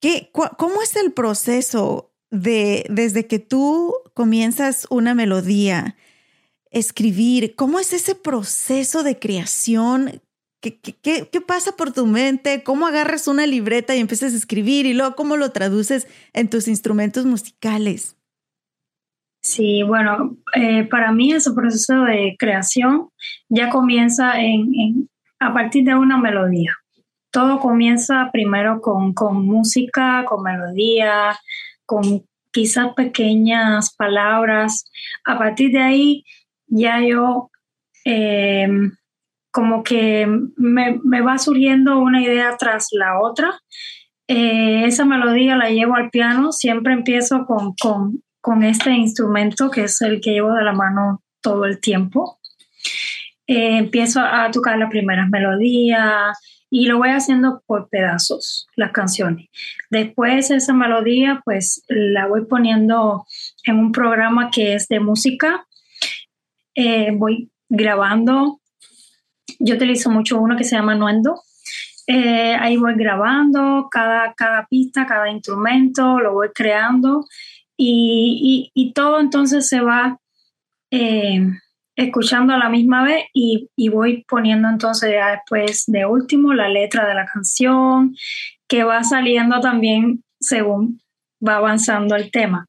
¿Qué, 0.00 0.30
¿Cómo 0.32 0.82
es 0.82 0.96
el 0.96 1.12
proceso 1.12 2.12
de 2.30 2.86
desde 2.88 3.26
que 3.26 3.38
tú 3.38 3.94
comienzas 4.14 4.86
una 4.90 5.14
melodía, 5.14 5.96
escribir? 6.70 7.54
¿Cómo 7.54 7.78
es 7.78 7.92
ese 7.92 8.14
proceso 8.14 9.02
de 9.02 9.18
creación? 9.18 10.22
¿Qué, 10.60 10.80
qué, 10.80 11.28
qué 11.30 11.40
pasa 11.40 11.76
por 11.76 11.92
tu 11.92 12.06
mente? 12.06 12.62
¿Cómo 12.62 12.86
agarras 12.86 13.28
una 13.28 13.46
libreta 13.46 13.94
y 13.94 14.00
empiezas 14.00 14.32
a 14.32 14.36
escribir? 14.36 14.86
Y 14.86 14.94
luego, 14.94 15.16
¿cómo 15.16 15.36
lo 15.36 15.52
traduces 15.52 16.06
en 16.32 16.48
tus 16.48 16.66
instrumentos 16.66 17.26
musicales? 17.26 18.16
Sí, 19.42 19.82
bueno, 19.82 20.36
eh, 20.54 20.84
para 20.84 21.12
mí 21.12 21.32
ese 21.32 21.52
proceso 21.52 22.02
de 22.04 22.36
creación 22.38 23.08
ya 23.48 23.70
comienza 23.70 24.40
en, 24.40 25.08
a 25.38 25.54
partir 25.54 25.84
de 25.84 25.94
una 25.94 26.18
melodía. 26.18 26.74
Todo 27.30 27.58
comienza 27.60 28.28
primero 28.32 28.80
con, 28.80 29.14
música, 29.46 30.24
con 30.26 30.42
melodía, 30.42 31.38
con 31.86 32.26
quizás 32.52 32.92
pequeñas 32.94 33.94
palabras. 33.96 34.90
A 35.24 35.38
partir 35.38 35.72
de 35.72 35.80
ahí 35.80 36.24
ya 36.66 37.00
yo 37.00 37.50
em, 38.04 38.92
como 39.52 39.82
que 39.82 40.26
me, 40.56 41.00
me, 41.02 41.20
va 41.22 41.38
surgiendo 41.38 41.98
una 41.98 42.22
idea 42.22 42.56
tras 42.58 42.88
la 42.92 43.20
otra 43.20 43.58
eh, 44.32 44.84
esa 44.84 45.04
melodía 45.04 45.56
la 45.56 45.70
llevo 45.70 45.96
al 45.96 46.08
piano, 46.10 46.52
siempre 46.52 46.92
empiezo 46.92 47.46
con, 47.46 47.74
con, 47.74 48.22
con, 48.40 48.62
este 48.64 48.92
instrumento 48.92 49.70
que 49.70 49.84
es 49.84 50.00
el 50.02 50.20
que 50.20 50.32
llevo 50.32 50.52
de 50.54 50.64
la 50.64 50.72
mano 50.72 51.22
todo 51.40 51.64
el 51.64 51.80
tiempo. 51.80 52.38
Eh, 53.46 53.78
empiezo 53.78 54.20
a 54.20 54.50
tocar 54.50 54.78
las 54.78 54.90
primeras 54.90 55.28
melodías 55.28 56.38
y 56.70 56.86
lo 56.86 56.98
voy 56.98 57.10
haciendo 57.10 57.62
por 57.66 57.88
pedazos, 57.88 58.68
las 58.76 58.92
canciones. 58.92 59.48
Después 59.90 60.50
esa 60.50 60.72
melodía 60.72 61.42
pues 61.44 61.82
la 61.88 62.26
voy 62.26 62.46
poniendo 62.46 63.26
en 63.64 63.78
un 63.78 63.92
programa 63.92 64.50
que 64.50 64.74
es 64.74 64.86
de 64.86 65.00
música. 65.00 65.66
Eh, 66.76 67.10
voy 67.12 67.50
grabando. 67.68 68.60
Yo 69.58 69.74
utilizo 69.74 70.10
mucho 70.10 70.40
uno 70.40 70.56
que 70.56 70.64
se 70.64 70.76
llama 70.76 70.94
Nuendo. 70.94 71.42
Eh, 72.06 72.54
ahí 72.54 72.76
voy 72.76 72.94
grabando 72.94 73.88
cada, 73.90 74.32
cada 74.34 74.66
pista, 74.66 75.06
cada 75.06 75.28
instrumento, 75.28 76.18
lo 76.18 76.32
voy 76.32 76.48
creando 76.54 77.24
y, 77.82 78.70
y, 78.74 78.92
todo 78.92 79.20
entonces 79.20 79.66
se 79.66 79.80
va 79.80 80.18
eh, 80.90 81.40
escuchando 81.96 82.52
a 82.52 82.58
la 82.58 82.68
misma 82.68 83.02
vez 83.04 83.24
y, 83.32 83.70
y, 83.74 83.88
voy 83.88 84.22
poniendo 84.28 84.68
entonces 84.68 85.12
ya 85.12 85.30
después 85.30 85.84
de 85.86 86.04
último 86.04 86.52
la 86.52 86.68
letra 86.68 87.06
de 87.06 87.14
la 87.14 87.24
canción 87.24 88.14
que 88.68 88.84
va 88.84 89.02
saliendo 89.02 89.60
también 89.60 90.22
según 90.38 91.00
va 91.46 91.56
avanzando 91.56 92.16
el 92.16 92.30
tema. 92.30 92.66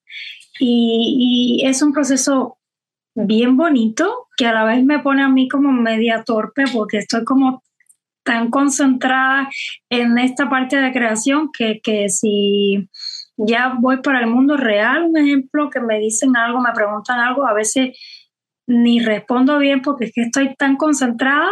Y, 0.59 1.61
es 1.65 1.81
un 1.81 1.91
proceso 1.91 2.57
bien 3.13 3.57
bonito 3.57 4.27
que 4.37 4.45
a 4.45 4.53
la 4.53 4.63
vez 4.63 4.83
me 4.83 4.99
pone 4.99 5.23
a 5.23 5.29
mí 5.29 5.49
como 5.49 5.73
media 5.73 6.23
torpe 6.23 6.63
porque 6.71 6.99
estoy 6.99 7.25
como 7.25 7.63
tan 8.23 8.49
concentrada 8.49 9.49
en 9.89 10.17
esta 10.19 10.49
parte 10.49 10.77
de 10.77 10.93
creación 10.93 11.49
que, 11.51 11.81
que 11.81 12.07
si 12.07 12.87
ya 13.47 13.75
voy 13.79 13.97
para 14.01 14.19
el 14.19 14.27
mundo 14.27 14.57
real, 14.57 15.05
un 15.05 15.17
ejemplo, 15.17 15.69
que 15.69 15.79
me 15.79 15.99
dicen 15.99 16.35
algo, 16.35 16.61
me 16.61 16.71
preguntan 16.73 17.19
algo, 17.19 17.47
a 17.47 17.53
veces 17.53 17.97
ni 18.67 18.99
respondo 18.99 19.57
bien 19.57 19.81
porque 19.81 20.05
es 20.05 20.11
que 20.13 20.21
estoy 20.21 20.55
tan 20.55 20.77
concentrada 20.77 21.49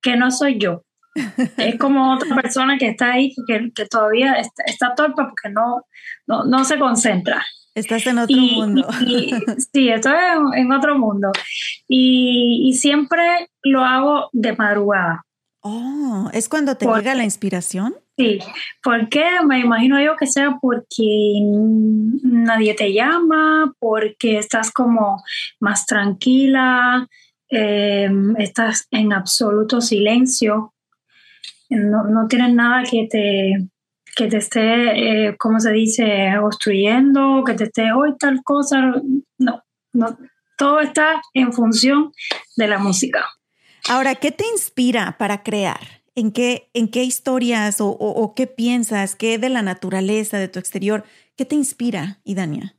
que 0.00 0.16
no 0.16 0.30
soy 0.30 0.58
yo. 0.58 0.82
es 1.58 1.78
como 1.78 2.14
otra 2.14 2.34
persona 2.34 2.78
que 2.78 2.88
está 2.88 3.12
ahí 3.12 3.34
que, 3.46 3.70
que 3.74 3.86
todavía 3.86 4.34
está, 4.34 4.64
está, 4.64 4.94
torpe 4.94 5.22
porque 5.24 5.50
no, 5.50 5.84
no, 6.26 6.44
no 6.44 6.64
se 6.64 6.78
concentra. 6.78 7.44
Estás 7.74 8.06
en 8.06 8.18
otro 8.18 8.36
mundo. 8.36 8.86
sí, 9.72 9.88
estoy 9.88 10.14
en, 10.56 10.72
otro 10.72 10.98
mundo. 10.98 11.32
Y, 11.88 12.68
y, 12.68 12.74
siempre 12.74 13.48
lo 13.62 13.82
hago 13.82 14.28
de 14.32 14.54
madrugada. 14.54 15.24
Oh, 15.60 16.28
¿es 16.32 16.48
cuando 16.48 16.76
te 16.76 16.86
llega 16.86 17.14
la 17.14 17.24
inspiración? 17.24 17.94
Sí, 18.16 18.40
porque 18.82 19.24
me 19.46 19.60
imagino 19.60 20.00
yo 20.00 20.16
que 20.16 20.26
sea 20.26 20.58
porque 20.60 21.40
nadie 22.22 22.74
te 22.74 22.92
llama, 22.92 23.72
porque 23.78 24.38
estás 24.38 24.70
como 24.70 25.22
más 25.60 25.86
tranquila, 25.86 27.08
em, 27.48 28.36
estás 28.36 28.86
en 28.90 29.14
absoluto 29.14 29.80
silencio, 29.80 30.74
no, 31.70 32.04
no 32.04 32.26
tienes 32.28 32.52
nada 32.52 32.82
que 32.84 33.08
te, 33.10 33.68
que 34.14 34.26
te 34.26 34.36
esté, 34.36 35.28
eh, 35.28 35.36
¿cómo 35.38 35.58
se 35.58 35.72
dice?, 35.72 36.36
obstruyendo, 36.38 37.42
que 37.44 37.54
te 37.54 37.64
esté 37.64 37.92
hoy 37.92 38.14
tal 38.18 38.42
cosa. 38.44 38.92
No, 39.38 39.62
no, 39.94 40.18
todo 40.58 40.80
está 40.80 41.22
en 41.32 41.52
función 41.52 42.12
de 42.56 42.68
la 42.68 42.78
música. 42.78 43.26
Ahora, 43.88 44.14
¿qué 44.16 44.30
te 44.30 44.44
inspira 44.52 45.16
para 45.18 45.42
crear? 45.42 46.01
¿En 46.14 46.32
qué, 46.32 46.70
en 46.74 46.88
qué 46.88 47.04
historias 47.04 47.76
o, 47.80 48.34
qué 48.36 48.46
piensas? 48.46 49.16
¿Qué 49.16 49.38
de 49.38 49.48
la 49.48 49.62
naturaleza, 49.62 50.38
de 50.38 50.48
tu 50.48 50.58
exterior? 50.58 51.04
¿Qué 51.36 51.44
te 51.46 51.54
inspira, 51.54 52.20
Idania? 52.24 52.76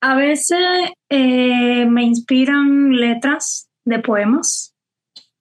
A 0.00 0.14
veces 0.14 0.58
eh, 1.08 1.86
me 1.86 2.04
inspiran 2.04 2.92
letras 2.92 3.68
de 3.84 3.98
poemas. 3.98 4.76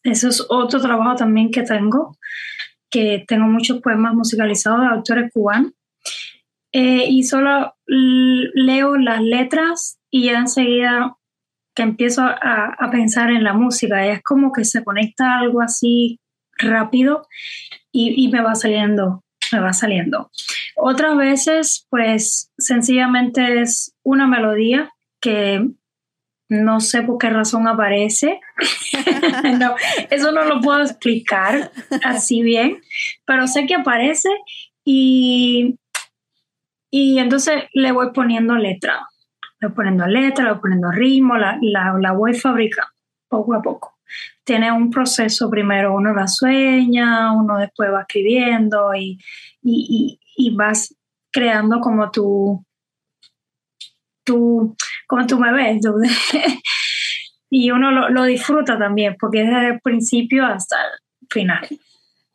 Eso 0.03 0.29
es 0.29 0.43
otro 0.49 0.81
trabajo 0.81 1.15
también 1.15 1.51
que 1.51 1.61
tengo 1.61 2.17
que 2.89 3.25
tengo 3.27 3.47
muchos 3.47 3.81
poemas 3.81 4.13
musicalizados 4.13 4.81
de 4.81 4.87
autores 4.87 5.31
cubanos. 5.33 5.73
Eh, 6.71 7.05
y 7.09 7.23
solo 7.23 7.75
leo 7.85 8.97
las 8.97 9.21
letras 9.21 9.99
y 10.11 10.25
ya 10.25 10.39
enseguida 10.39 11.15
que 11.75 11.83
empiezo 11.83 12.23
a, 12.23 12.75
a, 12.77 12.91
pensar 12.91 13.29
en 13.29 13.43
la 13.43 13.53
música. 13.53 14.05
Es 14.07 14.21
como 14.23 14.51
que 14.51 14.65
se 14.65 14.83
conecta 14.83 15.39
algo 15.39 15.61
así 15.61 16.19
rápido 16.57 17.27
y, 17.91 18.27
me 18.29 18.41
va 18.41 18.55
saliendo, 18.55 19.23
me 19.51 19.59
va 19.59 19.73
saliendo. 19.73 20.31
Otras 20.75 21.17
veces, 21.17 21.87
pues 21.89 22.51
sencillamente 22.57 23.61
es 23.61 23.95
una 24.03 24.27
melodía 24.27 24.91
que 25.19 25.67
no 26.49 26.79
sé 26.79 27.01
por 27.01 27.17
qué 27.17 27.29
razón 27.29 27.67
aparece. 27.67 28.39
eso 30.09 30.31
no 30.31 30.45
lo 30.45 30.61
puedo 30.61 30.81
explicar 30.81 31.71
así 32.03 32.41
bien, 32.41 32.81
pero 33.25 33.47
sé 33.47 33.65
que 33.65 33.75
aparece 33.75 34.29
y, 34.85 35.77
y 36.91 37.19
entonces 37.19 37.63
le 37.73 37.91
voy 37.91 38.11
poniendo 38.13 38.55
letra. 38.55 39.07
Le 39.59 39.69
voy 39.69 39.75
poniendo 39.75 40.05
letra, 40.05 40.45
le 40.45 40.51
voy 40.51 40.61
poniendo 40.61 40.91
ritmo, 40.91 41.35
la, 41.35 41.57
la, 41.61 42.11
voy 42.13 42.33
fabricando 42.33 42.91
poco 43.27 43.55
a 43.55 43.61
poco. 43.61 43.96
Tiene 44.43 44.71
un 44.71 44.89
proceso, 44.89 45.49
primero 45.49 45.95
uno 45.95 46.13
la 46.13 46.27
sueña, 46.27 47.33
uno 47.33 47.57
después 47.57 47.89
va 47.91 48.01
escribiendo 48.01 48.93
y, 48.95 49.19
y, 49.61 50.19
y, 50.35 50.55
vas 50.55 50.95
creando 51.31 51.79
como 51.79 52.09
tu, 52.11 52.65
tu 54.23 54.75
como 55.07 55.39
me 55.39 55.53
ves. 55.53 55.81
y 57.49 57.71
uno 57.71 57.91
lo, 57.91 58.09
lo, 58.09 58.23
disfruta 58.23 58.77
también, 58.77 59.15
porque 59.19 59.41
es 59.41 59.47
desde 59.47 59.67
el 59.69 59.81
principio 59.81 60.45
hasta 60.45 60.77
el 60.77 61.27
final. 61.29 61.67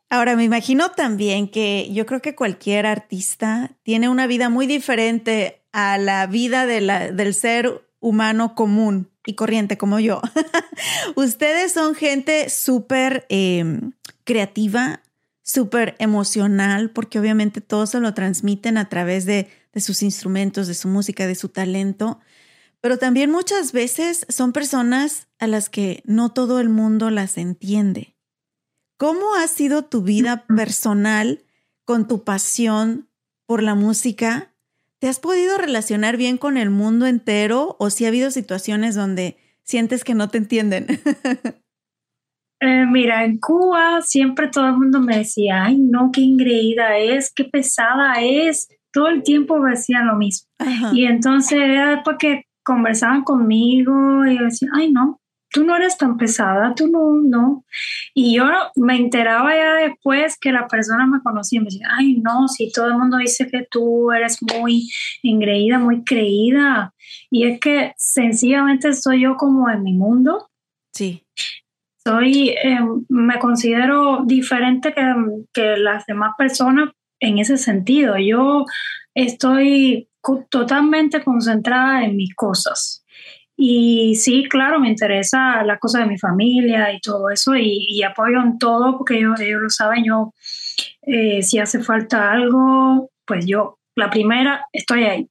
Ahora, 0.09 0.35
me 0.35 0.43
imagino 0.43 0.91
también 0.91 1.47
que 1.47 1.91
yo 1.91 2.05
creo 2.05 2.21
que 2.21 2.35
cualquier 2.35 2.85
artista 2.85 3.71
tiene 3.81 4.09
una 4.09 4.27
vida 4.27 4.49
muy 4.49 4.67
diferente 4.67 5.63
a 5.71 5.97
la 5.97 6.27
vida 6.27 6.67
de 6.67 6.81
la, 6.81 7.11
del 7.11 7.33
ser 7.33 7.81
humano 8.03 8.53
común 8.53 9.09
y 9.25 9.33
corriente 9.33 9.77
como 9.77 9.99
yo. 9.99 10.21
Ustedes 11.15 11.71
son 11.71 11.95
gente 11.95 12.49
súper 12.49 13.25
eh, 13.29 13.81
creativa, 14.23 15.01
súper 15.41 15.95
emocional, 15.97 16.91
porque 16.91 17.19
obviamente 17.19 17.61
todo 17.61 17.87
se 17.87 17.99
lo 17.99 18.13
transmiten 18.13 18.77
a 18.77 18.89
través 18.89 19.25
de, 19.25 19.49
de 19.71 19.81
sus 19.81 20.03
instrumentos, 20.03 20.67
de 20.67 20.75
su 20.75 20.87
música, 20.87 21.25
de 21.25 21.35
su 21.35 21.49
talento 21.49 22.19
pero 22.83 22.97
también 22.97 23.31
muchas 23.31 23.71
veces 23.71 24.25
son 24.27 24.51
personas 24.51 25.29
a 25.39 25.47
las 25.47 25.69
que 25.69 26.03
no 26.05 26.33
todo 26.33 26.59
el 26.59 26.67
mundo 26.67 27.11
las 27.11 27.37
entiende. 27.37 28.17
¿Cómo 28.97 29.35
ha 29.35 29.47
sido 29.47 29.85
tu 29.85 30.01
vida 30.01 30.45
personal 30.47 31.45
con 31.85 32.09
tu 32.09 32.25
pasión 32.25 33.09
por 33.45 33.63
la 33.63 33.73
música? 33.73 34.52
¿Te 35.03 35.09
has 35.09 35.19
podido 35.19 35.57
relacionar 35.57 36.15
bien 36.15 36.37
con 36.37 36.55
el 36.55 36.69
mundo 36.69 37.07
entero 37.07 37.75
o 37.77 37.89
si 37.89 38.05
ha 38.05 38.07
habido 38.07 38.31
situaciones 38.31 38.95
donde 38.95 39.35
sientes 39.61 40.05
que 40.05 40.13
no 40.13 40.29
te 40.29 40.37
entienden? 40.37 40.87
Eh, 42.65 42.85
mira, 42.89 43.25
en 43.25 43.39
Cuba 43.39 43.99
siempre 44.01 44.47
todo 44.47 44.67
el 44.67 44.77
mundo 44.77 45.01
me 45.01 45.17
decía, 45.17 45.65
ay, 45.65 45.77
no, 45.79 46.11
qué 46.13 46.21
ingreída 46.21 46.97
es, 46.97 47.33
qué 47.35 47.43
pesada 47.43 48.13
es. 48.21 48.69
Todo 48.93 49.09
el 49.09 49.21
tiempo 49.21 49.59
me 49.59 49.71
decían 49.71 50.07
lo 50.07 50.15
mismo. 50.15 50.47
Y 50.93 51.03
entonces 51.03 51.59
era 51.59 52.03
porque 52.05 52.45
conversaban 52.63 53.25
conmigo 53.25 54.25
y 54.25 54.37
yo 54.37 54.45
decía, 54.45 54.69
ay 54.73 54.93
no, 54.93 55.19
tú 55.53 55.63
no 55.63 55.75
eres 55.75 55.97
tan 55.97 56.17
pesada, 56.17 56.73
tú 56.75 56.87
no, 56.87 57.13
no. 57.23 57.63
Y 58.13 58.35
yo 58.35 58.45
me 58.75 58.97
enteraba 58.97 59.55
ya 59.55 59.75
después 59.75 60.37
que 60.39 60.51
la 60.51 60.67
persona 60.67 61.05
me 61.05 61.21
conocía 61.21 61.57
y 61.57 61.59
me 61.61 61.65
decía, 61.65 61.87
ay 61.95 62.15
no, 62.15 62.47
si 62.47 62.71
todo 62.71 62.87
el 62.87 62.97
mundo 62.97 63.17
dice 63.17 63.47
que 63.47 63.65
tú 63.69 64.11
eres 64.11 64.39
muy 64.41 64.89
engreída, 65.21 65.77
muy 65.77 66.03
creída. 66.03 66.93
Y 67.29 67.47
es 67.47 67.59
que 67.59 67.93
sencillamente 67.97 68.93
soy 68.93 69.21
yo 69.21 69.37
como 69.37 69.69
en 69.69 69.83
mi 69.83 69.93
mundo. 69.93 70.49
Sí. 70.91 71.23
Soy, 72.03 72.49
eh, 72.49 72.79
me 73.07 73.37
considero 73.37 74.23
diferente 74.25 74.93
que, 74.93 75.05
que 75.53 75.77
las 75.77 76.05
demás 76.07 76.31
personas 76.35 76.89
en 77.19 77.37
ese 77.37 77.57
sentido. 77.57 78.17
Yo 78.17 78.65
estoy 79.13 80.09
totalmente 80.49 81.23
concentrada 81.23 82.03
en 82.03 82.15
mis 82.15 82.33
cosas. 82.35 83.02
Y 83.55 84.15
sí, 84.15 84.45
claro, 84.49 84.79
me 84.79 84.89
interesa 84.89 85.63
la 85.63 85.77
cosa 85.77 85.99
de 85.99 86.07
mi 86.07 86.17
familia 86.17 86.91
y 86.91 86.99
todo 86.99 87.29
eso 87.29 87.55
y, 87.55 88.01
apoyo 88.03 88.41
en 88.41 88.57
todo 88.57 88.97
porque 88.97 89.17
ellos, 89.17 89.39
ellos 89.39 89.61
lo 89.61 89.69
saben, 89.69 90.03
yo 90.05 90.33
eh, 91.03 91.43
si 91.43 91.59
hace 91.59 91.81
falta 91.83 92.31
algo, 92.31 93.11
pues 93.25 93.45
yo, 93.45 93.77
la 93.95 94.09
primera, 94.09 94.65
estoy 94.73 95.03
ahí. 95.03 95.29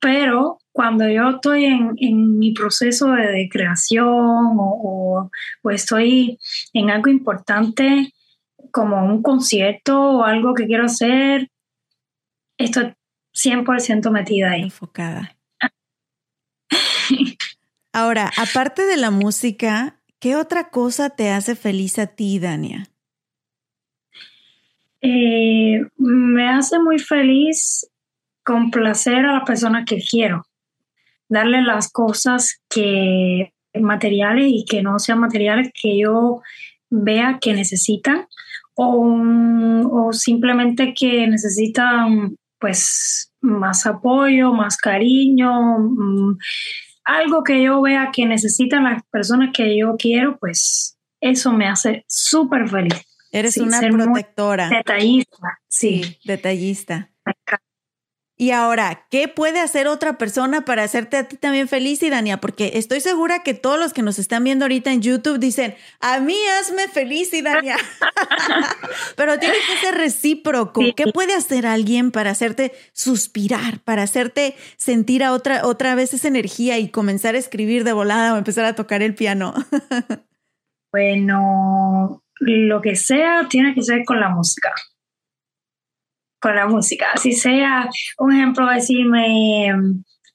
Pero 0.00 0.58
cuando 0.72 1.08
yo 1.08 1.30
estoy 1.30 1.66
en, 1.66 1.92
en 1.98 2.38
mi 2.38 2.52
proceso 2.52 3.08
de, 3.12 3.48
creación 3.50 4.06
o, 4.06 4.80
o, 4.82 5.30
o, 5.62 5.70
estoy 5.70 6.38
en 6.72 6.90
algo 6.90 7.10
importante, 7.10 8.12
como 8.70 9.04
un 9.04 9.22
concierto 9.22 9.98
o 9.98 10.24
algo 10.24 10.54
que 10.54 10.66
quiero 10.66 10.84
hacer, 10.84 11.48
estoy 12.58 12.94
100% 13.34 14.10
metida 14.10 14.50
ahí. 14.52 14.62
Enfocada. 14.62 15.35
Ahora, 17.92 18.30
aparte 18.36 18.82
de 18.82 18.96
la 18.96 19.10
música, 19.10 19.96
¿qué 20.20 20.36
otra 20.36 20.70
cosa 20.70 21.10
te 21.10 21.30
hace 21.30 21.56
feliz 21.56 21.98
a 21.98 22.06
ti, 22.06 22.38
Dania? 22.38 22.88
Eh, 25.00 25.80
me 25.96 26.48
hace 26.48 26.78
muy 26.78 26.98
feliz 26.98 27.88
complacer 28.44 29.24
a 29.24 29.32
la 29.38 29.44
persona 29.44 29.84
que 29.84 29.98
quiero, 29.98 30.46
darle 31.28 31.62
las 31.62 31.90
cosas 31.90 32.60
que 32.68 33.52
materiales 33.80 34.46
y 34.48 34.64
que 34.64 34.82
no 34.82 34.98
sean 34.98 35.20
materiales 35.20 35.70
que 35.74 35.98
yo 35.98 36.42
vea 36.90 37.38
que 37.40 37.54
necesitan 37.54 38.26
o, 38.74 40.12
simplemente 40.12 40.94
que 40.94 41.26
necesitan 41.26 42.36
pues 42.58 43.32
más 43.40 43.86
apoyo, 43.86 44.52
más 44.52 44.76
cariño, 44.76 45.78
mm, 45.78 46.38
algo 47.06 47.44
que 47.44 47.62
yo 47.62 47.80
vea 47.80 48.10
que 48.12 48.26
necesitan 48.26 48.84
las 48.84 49.02
personas 49.10 49.50
que 49.54 49.78
yo 49.78 49.96
quiero, 49.96 50.36
pues 50.38 50.98
eso 51.20 51.52
me 51.52 51.68
hace 51.68 52.04
súper 52.08 52.68
feliz. 52.68 53.00
Eres 53.30 53.56
una 53.58 53.80
protectora. 53.80 54.68
Detallista, 54.68 55.60
sí. 55.68 56.18
Detallista. 56.24 57.10
Y 58.38 58.50
ahora, 58.50 59.06
¿qué 59.10 59.28
puede 59.28 59.60
hacer 59.60 59.88
otra 59.88 60.18
persona 60.18 60.66
para 60.66 60.82
hacerte 60.82 61.16
a 61.16 61.26
ti 61.26 61.36
también 61.38 61.68
feliz, 61.68 62.02
Idania? 62.02 62.38
Porque 62.38 62.72
estoy 62.74 63.00
segura 63.00 63.42
que 63.42 63.54
todos 63.54 63.78
los 63.78 63.94
que 63.94 64.02
nos 64.02 64.18
están 64.18 64.44
viendo 64.44 64.66
ahorita 64.66 64.92
en 64.92 65.00
YouTube 65.00 65.38
dicen, 65.38 65.74
a 66.00 66.20
mí 66.20 66.36
hazme 66.60 66.86
feliz, 66.88 67.32
Idania. 67.32 67.76
Pero 69.16 69.38
tiene 69.38 69.54
que 69.54 69.86
ser 69.86 69.94
recíproco. 69.94 70.82
¿Qué 70.94 71.06
puede 71.12 71.34
hacer 71.34 71.66
alguien 71.66 72.10
para 72.10 72.30
hacerte 72.30 72.72
suspirar, 72.92 73.80
para 73.80 74.02
hacerte 74.02 74.54
sentir 74.76 75.24
a 75.24 75.32
otra, 75.32 75.66
otra 75.66 75.94
vez 75.94 76.12
esa 76.12 76.28
energía 76.28 76.78
y 76.78 76.90
comenzar 76.90 77.36
a 77.36 77.38
escribir 77.38 77.84
de 77.84 77.94
volada 77.94 78.34
o 78.34 78.36
empezar 78.36 78.66
a 78.66 78.74
tocar 78.74 79.02
el 79.02 79.14
piano? 79.14 79.54
bueno, 80.92 82.22
lo 82.40 82.82
que 82.82 82.96
sea 82.96 83.46
tiene 83.48 83.74
que 83.74 83.82
ser 83.82 84.04
con 84.04 84.20
la 84.20 84.28
música 84.28 84.74
con 86.46 86.54
la 86.54 86.66
música. 86.66 87.06
Así 87.12 87.32
sea, 87.32 87.90
un 88.18 88.32
ejemplo, 88.32 88.70
decirme, 88.70 89.74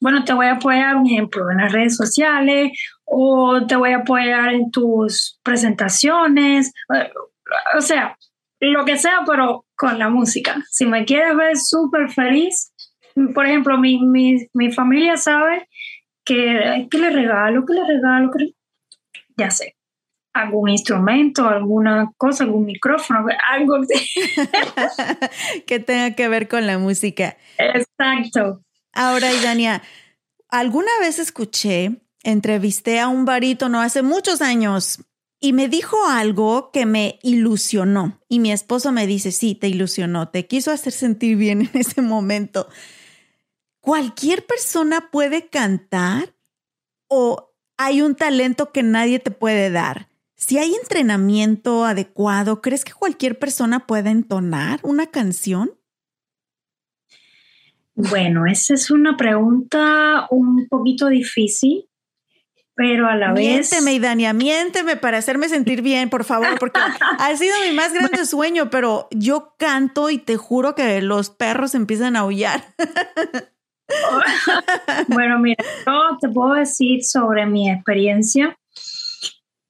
bueno, 0.02 0.26
te 0.26 0.34
voy 0.34 0.48
a 0.48 0.56
apoyar, 0.56 0.98
un 0.98 1.08
ejemplo, 1.08 1.50
en 1.50 1.60
las 1.60 1.72
redes 1.72 1.96
sociales 1.96 2.78
o 3.06 3.66
te 3.66 3.78
voy 3.78 3.92
a 3.92 4.00
apoyar 4.00 4.54
en 4.54 4.72
tus 4.72 5.40
presentaciones, 5.42 6.74
o 7.78 7.82
sea, 7.82 8.18
lo 8.60 8.84
que 8.84 8.98
sea, 8.98 9.22
pero 9.26 9.66
con 9.78 10.00
la 10.00 10.10
música. 10.10 10.62
Si 10.70 10.86
me 10.86 11.06
quieres 11.06 11.34
ver 11.38 11.56
súper 11.56 12.10
feliz, 12.10 12.74
por 13.34 13.46
ejemplo, 13.46 13.78
mi, 13.78 14.06
mi, 14.06 14.50
mi, 14.54 14.70
familia 14.70 15.16
sabe 15.16 15.70
que, 16.26 16.88
que 16.92 16.98
le 16.98 17.10
regalo, 17.10 17.66
que 17.66 17.74
le 17.74 17.88
regalo, 17.88 18.32
ya 19.38 19.50
sé 19.50 19.76
algún 20.34 20.70
instrumento, 20.70 21.48
alguna 21.48 22.12
cosa, 22.18 22.44
algún 22.44 22.66
micrófono, 22.66 23.26
algo 23.52 23.78
que 25.68 25.80
tenga 25.80 26.16
que 26.16 26.28
ver 26.28 26.48
con 26.48 26.68
la 26.68 26.78
música. 26.78 27.38
Exacto. 27.58 28.64
Ahora, 28.94 29.34
Idania, 29.34 29.82
alguna 30.50 30.92
vez 31.00 31.20
escuché, 31.20 32.02
entrevisté 32.24 33.00
a 33.00 33.08
un 33.08 33.26
barítono 33.26 33.82
hace 33.82 34.02
muchos 34.02 34.42
años 34.42 35.00
y 35.40 35.54
me 35.54 35.68
dijo 35.68 35.98
algo 36.08 36.72
que 36.72 36.86
me 36.86 37.20
ilusionó. 37.24 38.20
Y 38.30 38.40
mi 38.40 38.52
esposo 38.52 38.92
me 38.92 39.08
dice, 39.08 39.32
sí, 39.32 39.56
te 39.56 39.68
ilusionó, 39.68 40.30
te 40.30 40.46
quiso 40.46 40.72
hacer 40.72 40.94
sentir 40.94 41.36
bien 41.36 41.62
en 41.62 41.72
ese 41.74 42.02
momento. 42.02 42.68
¿Cualquier 43.80 44.46
persona 44.46 45.10
puede 45.10 45.48
cantar 45.48 46.36
o 47.08 47.56
hay 47.78 48.04
un 48.04 48.16
talento 48.16 48.72
que 48.72 48.84
nadie 48.84 49.18
te 49.18 49.32
puede 49.32 49.72
dar? 49.72 50.11
Si 50.42 50.58
hay 50.58 50.74
entrenamiento 50.74 51.86
adecuado, 51.86 52.62
¿crees 52.62 52.84
que 52.84 52.94
cualquier 52.94 53.38
persona 53.38 53.86
pueda 53.86 54.10
entonar 54.10 54.80
una 54.82 55.06
canción? 55.06 55.72
Bueno, 57.94 58.48
esa 58.48 58.74
es 58.74 58.90
una 58.90 59.16
pregunta 59.16 60.26
un 60.32 60.68
poquito 60.68 61.10
difícil, 61.10 61.88
pero 62.74 63.08
a 63.08 63.16
la 63.16 63.34
vez. 63.34 63.70
Miénteme, 63.70 63.94
Idania, 63.94 64.34
miénteme 64.34 64.98
para 64.98 65.20
hacerme 65.20 65.48
sentir 65.48 65.84
bien, 65.84 66.10
por 66.10 66.24
favor, 66.24 66.58
porque 66.60 66.80
ha 67.20 67.38
sido 67.38 67.56
mi 67.70 67.76
más 67.76 67.94
grande 67.94 68.26
sueño, 68.26 68.72
pero 68.72 69.10
yo 69.12 69.54
canto 69.60 70.10
y 70.10 70.18
te 70.18 70.38
juro 70.38 70.74
que 70.74 71.04
los 71.04 71.30
perros 71.30 71.76
empiezan 71.76 72.16
a 72.16 72.22
aullar. 72.22 72.64
bueno, 75.08 75.38
mira, 75.38 75.64
yo 75.86 76.18
te 76.20 76.30
puedo 76.30 76.56
decir 76.56 77.04
sobre 77.04 77.46
mi 77.46 77.70
experiencia 77.70 78.58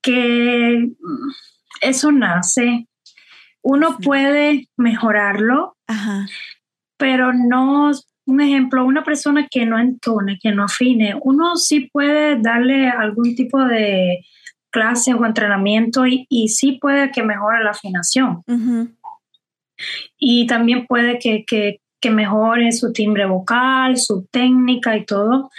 que 0.01 0.89
eso 1.81 2.11
nace. 2.11 2.87
Uno 3.61 3.97
puede 3.97 4.67
mejorarlo, 4.75 5.77
pero 6.97 7.31
no, 7.33 7.91
un 8.25 8.41
ejemplo, 8.41 8.85
una 8.85 9.03
persona 9.03 9.47
que 9.49 9.65
no 9.65 9.77
entone, 9.77 10.39
que 10.41 10.51
no 10.51 10.63
afine, 10.63 11.15
uno 11.21 11.55
sí 11.55 11.89
puede 11.91 12.41
darle 12.41 12.89
algún 12.89 13.35
tipo 13.35 13.63
de 13.63 14.25
clase 14.71 15.13
o 15.13 15.25
entrenamiento 15.25 16.05
y, 16.07 16.47
sí 16.47 16.79
puede 16.81 17.11
que 17.11 17.23
mejore 17.23 17.63
la 17.63 17.71
afinación. 17.71 18.43
Y 20.17 20.47
también 20.47 20.87
puede 20.87 21.19
que, 21.19 21.45
que 21.45 22.09
mejore 22.09 22.71
su 22.71 22.91
timbre 22.93 23.25
vocal, 23.25 23.97
su 23.97 24.27
técnica 24.31 24.97
y 24.97 25.05
todo, 25.05 25.51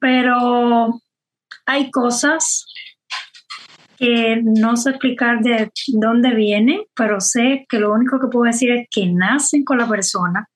pero 0.00 1.00
hay 1.66 1.90
cosas 1.90 2.66
que 3.98 4.40
no 4.42 4.76
sé 4.76 4.90
explicar 4.90 5.40
de 5.40 5.70
dónde 5.88 6.34
viene, 6.34 6.86
pero 6.94 7.20
sé 7.20 7.66
que 7.68 7.78
lo 7.78 7.92
único 7.92 8.20
que 8.20 8.28
puedo 8.28 8.44
decir 8.44 8.70
es 8.70 8.86
que 8.90 9.06
nacen 9.06 9.64
con 9.64 9.78
la 9.78 9.88
persona. 9.88 10.48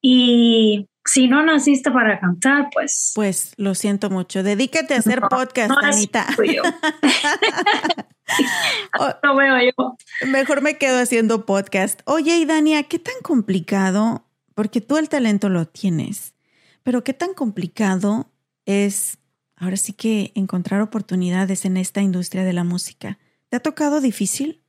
Y 0.00 0.88
si 1.04 1.28
no 1.28 1.44
naciste 1.44 1.90
para 1.90 2.18
cantar, 2.18 2.68
pues... 2.72 3.12
Pues 3.14 3.52
lo 3.56 3.74
siento 3.74 4.08
mucho. 4.08 4.42
Dedícate 4.42 4.94
a 4.94 4.98
hacer 4.98 5.20
podcast, 5.20 5.72
Anita. 5.82 6.26
lo 9.22 9.36
veo 9.36 9.72
yo. 9.76 9.96
Mejor 10.26 10.62
me 10.62 10.78
quedo 10.78 10.98
haciendo 10.98 11.44
podcast. 11.44 12.00
Oye, 12.06 12.38
y 12.38 12.46
Dania, 12.46 12.84
¿qué 12.84 12.98
tan 12.98 13.14
complicado? 13.22 14.26
Porque 14.54 14.80
tú 14.80 14.96
el 14.96 15.08
talento 15.08 15.48
lo 15.48 15.66
tienes, 15.66 16.34
pero 16.82 17.04
¿qué 17.04 17.12
tan 17.12 17.34
complicado 17.34 18.30
es 18.66 19.18
ahora 19.56 19.76
sí 19.76 19.92
que 19.92 20.32
encontrar 20.34 20.80
oportunidades 20.80 21.64
en 21.64 21.76
esta 21.76 22.02
industria 22.02 22.44
de 22.44 22.52
la 22.52 22.64
música. 22.64 23.18
¿Te 23.48 23.56
ha 23.56 23.60
tocado 23.60 24.00
difícil? 24.00 24.62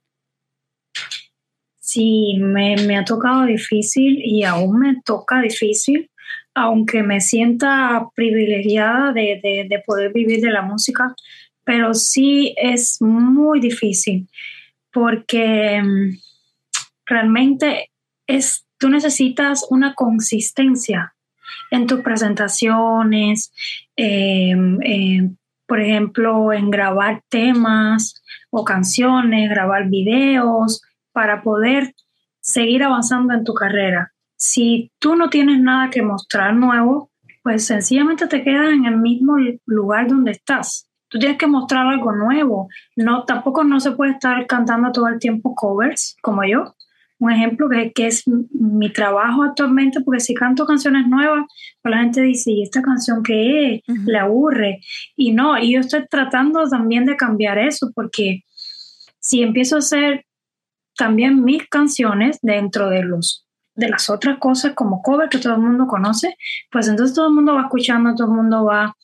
Sí, 1.80 2.38
me, 2.40 2.98
ha 2.98 3.06
tocado 3.06 3.46
difícil 3.46 4.20
y 4.24 4.44
aún 4.44 4.80
me 4.80 5.02
toca 5.04 5.42
difícil, 5.42 6.10
aunque 6.54 7.04
me 7.04 7.22
sienta 7.22 8.08
privilegiada 8.16 9.14
de, 9.14 9.40
de 9.70 9.84
poder 9.86 10.12
vivir 10.12 10.42
de 10.42 10.52
la 10.52 10.62
música, 10.62 11.16
pero 11.64 11.94
sí 11.94 12.56
es 12.58 13.02
muy 13.02 13.60
difícil 13.60 14.28
porque 14.96 15.82
mm, 15.84 16.18
realmente 17.06 17.92
es, 18.28 18.66
tú 18.78 18.90
necesitas 18.90 19.66
una 19.70 19.94
consistencia 19.94 21.15
en 21.72 21.88
tus 21.88 22.02
presentaciones, 22.02 23.52
em, 23.96 24.80
em, 24.82 25.36
por 25.68 25.80
ejemplo, 25.80 26.54
en 26.54 26.70
grabar 26.70 27.24
temas 27.30 28.22
o 28.50 28.64
canciones, 28.64 29.50
grabar 29.50 29.90
videos, 29.90 30.82
para 31.12 31.42
poder 31.42 31.96
seguir 32.42 32.84
avanzando 32.84 33.34
en 33.34 33.44
tu 33.44 33.54
carrera. 33.54 34.12
Si 34.36 34.92
tú 35.00 35.16
no 35.16 35.30
tienes 35.30 35.60
nada 35.60 35.90
que 35.90 36.02
mostrar 36.02 36.54
nuevo, 36.54 37.10
pues 37.42 37.66
sencillamente 37.66 38.28
te 38.28 38.44
quedas 38.44 38.74
en 38.74 38.86
el 38.86 38.98
mismo 38.98 39.38
lugar 39.66 40.08
donde 40.08 40.32
estás. 40.32 40.90
Tú 41.08 41.20
tienes 41.20 41.38
que 41.38 41.48
mostrar 41.48 41.88
algo 41.88 42.12
nuevo. 42.12 42.68
No, 42.96 43.24
tampoco 43.24 43.64
no 43.64 43.80
se 43.80 43.92
puede 43.92 44.12
estar 44.12 44.46
cantando 44.48 44.92
todo 44.92 45.08
el 45.08 45.20
tiempo 45.20 45.56
covers 45.56 46.18
como 46.22 46.44
yo 46.44 46.75
un 47.20 47.32
ejemplo 47.32 47.70
que, 47.70 47.92
que, 47.94 48.08
es 48.08 48.24
mi 48.28 48.92
trabajo 48.92 49.44
actualmente, 49.44 50.02
porque 50.02 50.20
si 50.20 50.34
canto 50.34 50.66
canciones 50.66 51.08
nuevas, 51.08 51.46
pues 51.82 51.96
la 51.96 52.02
gente 52.02 52.22
dice, 52.22 52.52
¿y 52.52 52.64
esta 52.64 52.82
canción 52.82 53.24
qué 53.24 53.76
es? 53.76 53.82
Le 54.06 54.18
aburre. 54.18 54.82
Y 55.16 55.32
no, 55.32 55.58
y 55.58 55.74
yo 55.74 55.80
estoy 55.80 56.06
tratando 56.10 56.68
también 56.70 57.06
de 57.06 57.16
cambiar 57.16 57.58
eso, 57.58 57.92
porque 57.96 58.44
si 59.20 59.42
empiezo 59.42 59.78
a 59.78 59.80
hacer 59.80 60.26
también 60.98 61.44
mis 61.44 61.68
canciones 61.68 62.40
dentro 62.42 62.90
de 62.90 63.04
los 63.04 63.46
de 63.76 63.90
las 63.90 64.10
otras 64.10 64.40
cosas 64.40 64.74
como 64.74 65.02
cover 65.02 65.28
que 65.30 65.38
todo 65.38 65.56
el 65.56 65.62
mundo 65.62 65.86
conoce, 65.86 66.38
pues 66.72 66.88
entonces 66.88 67.16
todo 67.16 67.28
el 67.28 67.34
mundo 67.34 67.56
va 67.56 67.64
escuchando, 67.64 68.16
todo 68.16 68.28
el 68.28 68.34
mundo 68.34 68.64
va 68.64 68.96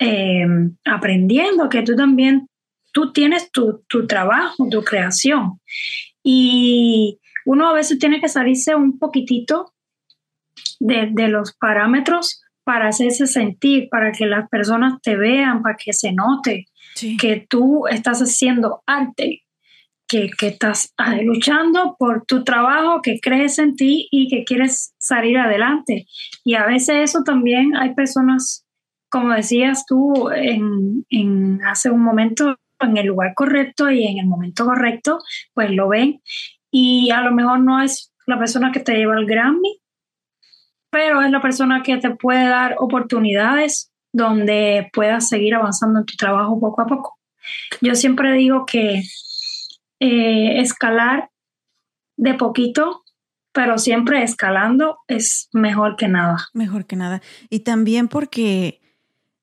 eh, 0.00 0.46
aprendiendo 0.86 1.68
que 1.68 1.82
tú 1.82 1.94
también, 1.94 2.48
tú 2.92 3.12
tienes 3.12 3.50
tu, 3.50 3.84
tu 3.86 4.06
trabajo, 4.06 4.66
tu 4.70 4.82
creación 4.82 5.60
Y 6.22 7.18
uno 7.48 7.66
a 7.66 7.72
veces 7.72 7.98
tiene 7.98 8.20
que 8.20 8.28
salirse 8.28 8.74
un 8.74 8.98
poquitito 8.98 9.72
de, 10.80 11.08
de 11.10 11.28
los 11.28 11.56
parámetros 11.56 12.42
para 12.62 12.88
hacerse 12.88 13.26
sentir, 13.26 13.88
para 13.90 14.12
que 14.12 14.26
las 14.26 14.50
personas 14.50 15.00
te 15.02 15.16
vean, 15.16 15.62
para 15.62 15.74
que 15.82 15.94
se 15.94 16.12
note 16.12 16.66
que 17.18 17.46
tú 17.48 17.86
estás 17.86 18.20
haciendo 18.20 18.82
arte, 18.84 19.44
que, 20.06 20.28
que 20.38 20.48
estás 20.48 20.92
ah, 20.98 21.16
luchando 21.22 21.96
por 21.98 22.26
tu 22.26 22.44
trabajo, 22.44 23.00
que 23.00 23.18
crees 23.18 23.58
en 23.58 23.76
ti 23.76 24.08
y 24.10 24.28
que 24.28 24.44
quieres 24.44 24.94
salir 24.98 25.38
adelante. 25.38 26.04
Y 26.44 26.54
a 26.54 26.66
veces 26.66 26.96
eso 26.96 27.22
también 27.24 27.74
hay 27.76 27.94
personas, 27.94 28.66
como 29.08 29.32
decías 29.32 29.86
tú 29.86 30.28
en, 30.30 31.06
en 31.08 31.64
hace 31.64 31.90
un 31.90 32.02
momento, 32.02 32.56
en 32.80 32.98
el 32.98 33.06
lugar 33.06 33.32
correcto 33.34 33.90
y 33.90 34.06
en 34.06 34.18
el 34.18 34.26
momento 34.26 34.66
correcto, 34.66 35.20
pues 35.54 35.70
lo 35.70 35.88
ven. 35.88 36.20
Y 36.70 37.10
a 37.10 37.20
lo 37.22 37.32
mejor 37.32 37.60
no 37.60 37.82
es 37.82 38.12
la 38.26 38.38
persona 38.38 38.72
que 38.72 38.80
te 38.80 38.94
lleva 38.94 39.18
el 39.18 39.26
Grammy, 39.26 39.80
pero 40.90 41.22
es 41.22 41.30
la 41.30 41.40
persona 41.40 41.82
que 41.82 41.96
te 41.98 42.10
puede 42.10 42.48
dar 42.48 42.76
oportunidades 42.78 43.92
donde 44.12 44.90
puedas 44.92 45.28
seguir 45.28 45.54
avanzando 45.54 46.00
en 46.00 46.06
tu 46.06 46.16
trabajo 46.16 46.58
poco 46.60 46.82
a 46.82 46.86
poco. 46.86 47.18
Yo 47.80 47.94
siempre 47.94 48.32
digo 48.32 48.66
que 48.66 49.02
eh, 50.00 50.60
escalar 50.60 51.30
de 52.16 52.34
poquito, 52.34 53.02
pero 53.52 53.78
siempre 53.78 54.22
escalando 54.22 54.98
es 55.08 55.48
mejor 55.52 55.96
que 55.96 56.08
nada. 56.08 56.48
Mejor 56.52 56.86
que 56.86 56.96
nada. 56.96 57.22
Y 57.48 57.60
también 57.60 58.08
porque 58.08 58.80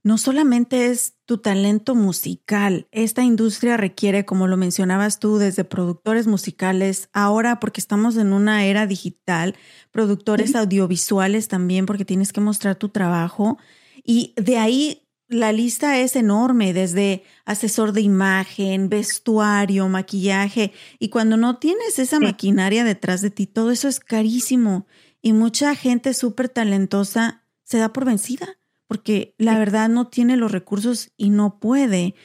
no 0.06 0.20
solamente 0.20 0.92
es 0.92 1.16
tu 1.26 1.40
talento 1.40 1.96
musical, 1.96 2.88
esta 2.92 3.24
industria 3.24 3.76
requiere, 3.76 4.24
como 4.24 4.46
lo 4.46 4.56
mencionabas 4.56 5.18
tú, 5.18 5.40
desde 5.40 5.64
productores 5.64 6.28
musicales, 6.28 7.10
ahora 7.12 7.60
porque 7.60 7.82
estamos 7.82 8.16
en 8.18 8.32
una 8.32 8.66
era 8.66 8.86
digital, 8.86 9.56
productores 9.90 10.56
audiovisuales 10.56 11.48
también, 11.48 11.88
porque 11.88 12.06
tienes 12.06 12.34
que 12.34 12.40
mostrar 12.40 12.76
tu 12.76 12.90
trabajo. 12.90 13.58
Y 14.04 14.36
de 14.36 14.60
ahí 14.60 15.08
la 15.28 15.52
lista 15.52 15.98
es 15.98 16.16
enorme, 16.16 16.72
desde 16.72 17.24
asesor 17.44 17.92
de 17.92 18.02
imagen, 18.02 18.90
vestuario, 18.90 19.90
maquillaje. 19.90 20.72
Y 21.00 21.10
cuando 21.10 21.36
no 21.36 21.58
tienes 21.58 21.98
esa 21.98 22.20
maquinaria 22.20 22.84
detrás 22.84 23.22
de 23.22 23.32
ti, 23.32 23.48
todo 23.48 23.72
eso 23.72 23.88
es 23.88 24.00
carísimo. 24.00 24.86
Y 25.24 25.34
mucha 25.34 25.74
gente 25.74 26.14
súper 26.14 26.48
talentosa 26.48 27.44
se 27.64 27.80
da 27.80 27.92
por 27.92 28.06
vencida 28.06 28.60
porque 28.88 29.36
la 29.38 29.58
verdad 29.58 29.90
no 29.90 30.08
tiene 30.08 30.38
los 30.38 30.52
recursos 30.52 31.12
y 31.18 31.30
no 31.30 31.60
puede. 31.60 32.16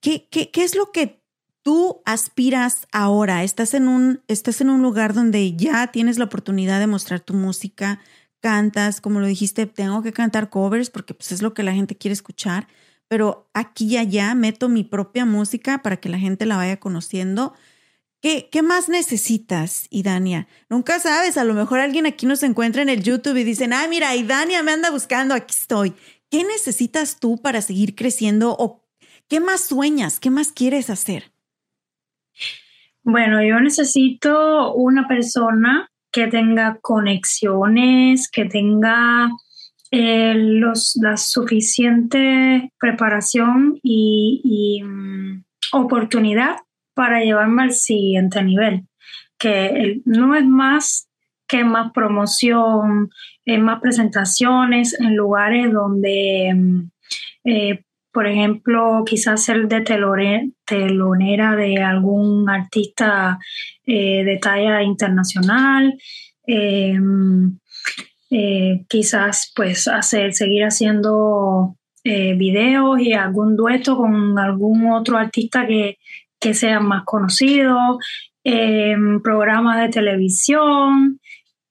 ¿Qué, 0.00 0.28
qué, 0.30 0.50
qué 0.50 0.64
es 0.64 0.74
lo 0.74 0.92
que 0.92 1.22
tú 1.62 2.02
aspiras 2.04 2.86
ahora? 2.92 3.44
Estás 3.44 3.74
en, 3.74 3.88
un, 3.88 4.22
estás 4.28 4.60
en 4.60 4.70
un 4.70 4.82
lugar 4.82 5.14
donde 5.14 5.54
ya 5.56 5.88
tienes 5.88 6.18
la 6.18 6.26
oportunidad 6.26 6.80
de 6.80 6.86
mostrar 6.86 7.20
tu 7.20 7.34
música, 7.34 8.00
cantas, 8.40 9.00
como 9.00 9.20
lo 9.20 9.26
dijiste, 9.26 9.66
tengo 9.66 10.02
que 10.02 10.12
cantar 10.12 10.50
covers 10.50 10.90
porque 10.90 11.14
pues, 11.14 11.32
es 11.32 11.42
lo 11.42 11.54
que 11.54 11.62
la 11.62 11.74
gente 11.74 11.96
quiere 11.96 12.14
escuchar, 12.14 12.68
pero 13.08 13.50
aquí 13.54 13.86
y 13.86 13.96
allá 13.96 14.34
meto 14.34 14.68
mi 14.68 14.84
propia 14.84 15.24
música 15.24 15.82
para 15.82 15.98
que 15.98 16.08
la 16.08 16.18
gente 16.18 16.46
la 16.46 16.56
vaya 16.56 16.78
conociendo. 16.78 17.54
¿Qué, 18.20 18.48
¿Qué, 18.52 18.62
más 18.62 18.88
necesitas, 18.88 19.86
Idania? 19.90 20.46
Nunca 20.68 21.00
sabes, 21.00 21.38
a 21.38 21.44
lo 21.44 21.54
mejor 21.54 21.80
alguien 21.80 22.04
aquí 22.04 22.26
nos 22.26 22.42
encuentra 22.42 22.82
en 22.82 22.90
el 22.90 23.02
YouTube 23.02 23.36
y 23.36 23.44
dicen, 23.44 23.72
ah, 23.72 23.86
mira, 23.88 24.14
Idania 24.14 24.62
me 24.62 24.72
anda 24.72 24.90
buscando, 24.90 25.34
aquí 25.34 25.54
estoy. 25.58 25.94
¿Qué 26.30 26.44
necesitas 26.44 27.18
tú 27.18 27.38
para 27.38 27.62
seguir 27.62 27.94
creciendo 27.94 28.54
o 28.58 28.84
qué 29.28 29.40
más 29.40 29.62
sueñas, 29.62 30.20
qué 30.20 30.30
más 30.30 30.52
quieres 30.52 30.90
hacer? 30.90 31.32
Bueno, 33.02 33.42
yo 33.42 33.58
necesito 33.60 34.74
una 34.74 35.08
persona 35.08 35.88
que 36.12 36.26
tenga 36.26 36.78
conexiones, 36.80 38.28
que 38.30 38.44
tenga 38.44 39.30
eh, 39.90 40.34
los, 40.36 40.98
la 41.00 41.16
suficiente 41.16 42.72
preparación 42.78 43.78
y, 43.82 44.82
mm, 44.84 45.44
oportunidad 45.72 46.56
para 47.00 47.24
llevarme 47.24 47.62
al 47.62 47.72
siguiente 47.72 48.44
nivel, 48.44 48.82
que 49.38 50.02
no 50.04 50.34
es 50.34 50.44
más 50.44 51.08
que 51.48 51.64
más 51.64 51.92
promoción, 51.92 53.08
eh, 53.46 53.56
más 53.56 53.80
presentaciones 53.80 55.00
en 55.00 55.16
lugares 55.16 55.72
donde, 55.72 56.52
mm, 56.54 56.90
eh, 57.44 57.84
por 58.12 58.26
ejemplo, 58.26 59.02
quizás 59.06 59.42
ser 59.42 59.66
de 59.66 59.80
telonera 59.80 61.56
de 61.56 61.82
algún 61.82 62.50
artista 62.50 63.38
eh, 63.86 64.22
de 64.22 64.36
talla 64.36 64.82
internacional, 64.82 65.98
eh, 66.46 66.98
quizás 68.90 69.50
pues 69.56 69.88
hacer, 69.88 70.34
seguir 70.34 70.64
haciendo 70.64 71.78
eh, 72.02 72.32
videos 72.32 72.98
y 72.98 73.12
algún 73.12 73.56
dueto 73.56 73.98
con 73.98 74.38
algún 74.38 74.90
otro 74.90 75.18
artista 75.18 75.66
que, 75.66 75.98
que 76.40 76.54
sea 76.54 76.80
más 76.80 77.04
conocido, 77.04 77.98
em, 78.44 79.20
programas 79.22 79.80
de 79.80 79.88
televisión, 79.90 81.20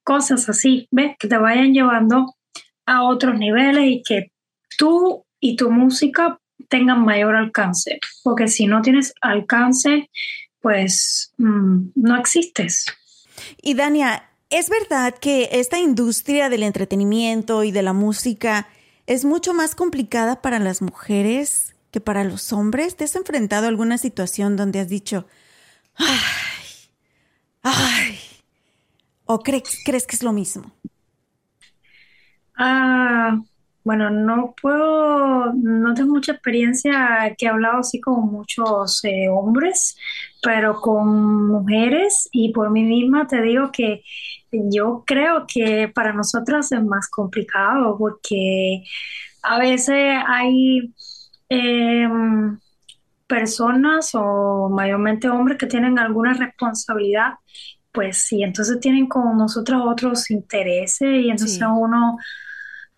cosas 0.04 0.48
así, 0.48 0.88
¿ves? 0.92 1.16
Que 1.20 1.28
te 1.28 1.38
vayan 1.38 1.74
llevando 1.74 2.36
a 2.86 3.04
otros 3.04 3.38
niveles 3.38 3.86
y 3.86 4.04
que 4.04 4.32
tú 4.78 5.26
y 5.40 5.56
tu 5.56 5.72
música 5.72 6.40
tengan 6.70 7.04
mayor 7.04 7.36
alcance, 7.36 8.00
porque 8.24 8.48
si 8.48 8.68
no 8.68 8.82
tienes 8.82 9.14
alcance, 9.22 10.10
pues 10.62 11.34
mm, 11.38 11.92
no 11.96 12.18
existes. 12.18 12.86
Y 13.62 13.74
Dania, 13.74 14.30
¿es 14.50 14.70
verdad 14.70 15.16
que 15.20 15.50
esta 15.52 15.80
industria 15.80 16.50
del 16.50 16.64
entretenimiento 16.64 17.64
y 17.64 17.72
de 17.72 17.82
la 17.82 17.94
música 17.94 18.68
es 19.08 19.26
mucho 19.26 19.54
más 19.54 19.76
complicada 19.76 20.42
para 20.42 20.60
las 20.60 20.82
mujeres 20.82 21.76
que 21.92 22.02
para 22.02 22.24
los 22.24 22.54
hombres? 22.54 22.96
¿Te 22.96 23.04
has 23.04 23.16
enfrentado 23.16 23.66
a 23.66 23.70
alguna 23.70 23.98
situación 23.98 24.56
donde 24.56 24.80
has 24.80 24.90
dicho, 24.90 25.26
ay, 25.96 26.18
ay, 27.64 28.20
o 29.26 29.40
crees, 29.40 29.82
crees 29.86 30.06
que 30.06 30.16
es 30.16 30.24
lo 30.24 30.34
mismo? 30.34 30.72
Ah, 32.56 33.40
bueno, 33.84 34.10
no 34.10 34.54
puedo, 34.62 35.54
no 35.54 35.94
tengo 35.94 36.14
mucha 36.14 36.34
experiencia 36.34 37.34
que 37.38 37.46
he 37.46 37.50
hablado 37.50 37.80
así 37.80 38.00
con 38.02 38.32
muchos 38.32 39.04
eh, 39.06 39.30
hombres, 39.30 39.98
pero 40.44 40.80
con 40.82 41.48
mujeres 41.48 42.28
y 42.32 42.52
por 42.52 42.70
mí 42.70 42.84
misma 42.84 43.28
te 43.28 43.42
digo 43.42 43.72
que 43.72 44.04
yo 44.52 45.04
creo 45.06 45.46
que 45.48 45.88
para 45.88 46.14
nosotras 46.14 46.72
es 46.72 46.84
más 46.84 47.08
complicado 47.08 47.98
porque 47.98 48.84
a 49.42 49.60
veces 49.60 50.18
hay 50.28 50.94
em, 51.50 52.58
personas 53.28 54.12
o 54.14 54.70
mayormente 54.70 55.30
hombres 55.30 55.58
que 55.58 55.68
tienen 55.68 56.00
alguna 56.00 56.34
responsabilidad, 56.34 57.34
pues 57.92 58.18
sí, 58.18 58.44
entonces 58.44 58.80
tienen 58.80 59.08
con 59.08 59.38
nosotros 59.38 59.82
otros 59.86 60.30
intereses 60.32 61.02
y 61.02 61.30
entonces 61.30 61.62
uno 61.62 62.18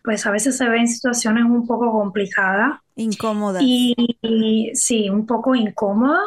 pues 0.04 0.26
a 0.26 0.32
veces 0.32 0.58
se 0.58 0.68
ve 0.68 0.80
en 0.80 0.88
situaciones 0.88 1.46
un 1.46 1.68
poco 1.68 1.92
complicadas. 1.92 2.80
Incómodas. 2.96 3.62
Y, 3.64 4.72
sí, 4.74 5.10
un 5.10 5.26
poco 5.26 5.56
incómoda. 5.56 6.20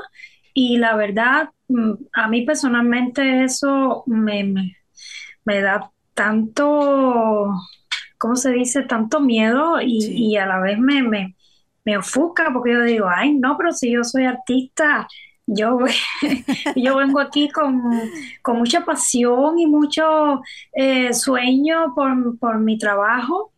Y 0.52 0.76
la 0.78 0.94
verdad, 0.94 1.50
mm, 1.68 1.92
a 2.12 2.28
mí 2.28 2.42
personalmente 2.42 3.44
eso 3.44 4.04
me, 4.06 4.54
me, 5.44 5.60
da 5.60 5.90
tanto, 6.14 7.50
¿cómo 8.18 8.36
se 8.36 8.52
dice? 8.52 8.82
Tanto 8.82 9.20
miedo 9.20 9.80
y, 9.80 10.36
a 10.36 10.46
la 10.46 10.60
vez 10.60 10.78
me, 10.78 11.02
me, 11.02 11.33
me 11.84 11.98
ofusca 11.98 12.50
porque 12.52 12.72
yo 12.72 12.82
digo, 12.82 13.06
ay, 13.08 13.34
no, 13.34 13.56
pero 13.56 13.72
si 13.72 13.92
yo 13.92 14.04
soy 14.04 14.24
artista, 14.24 15.06
yo, 15.46 15.78
yo 16.76 16.96
vengo 16.96 17.20
aquí 17.20 17.50
con, 17.50 17.82
mucha 18.56 18.84
pasión 18.84 19.58
y 19.58 19.66
mucho 19.66 20.42
eh, 20.72 21.12
sueño 21.12 21.94
por, 21.94 22.38
por, 22.38 22.58
mi 22.58 22.78
trabajo 22.78 23.52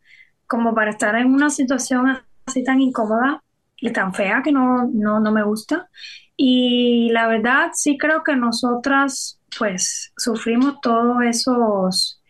como 0.46 0.74
para 0.74 0.90
estar 0.90 1.14
en 1.16 1.32
una 1.32 1.50
situación 1.50 2.18
así 2.46 2.64
tan 2.64 2.80
incómoda 2.80 3.42
y 3.76 3.90
tan 3.92 4.14
fea 4.14 4.42
que 4.42 4.52
no, 4.52 4.88
no, 4.92 5.20
no 5.20 5.32
me 5.32 5.42
gusta. 5.42 5.88
Y 6.36 7.10
la 7.12 7.26
verdad 7.26 7.70
sí 7.74 7.96
creo 7.98 8.22
que 8.22 8.36
nosotras 8.36 9.40
pues 9.58 10.12
sufrimos 10.16 10.80
todos 10.80 11.22
esos 11.22 12.22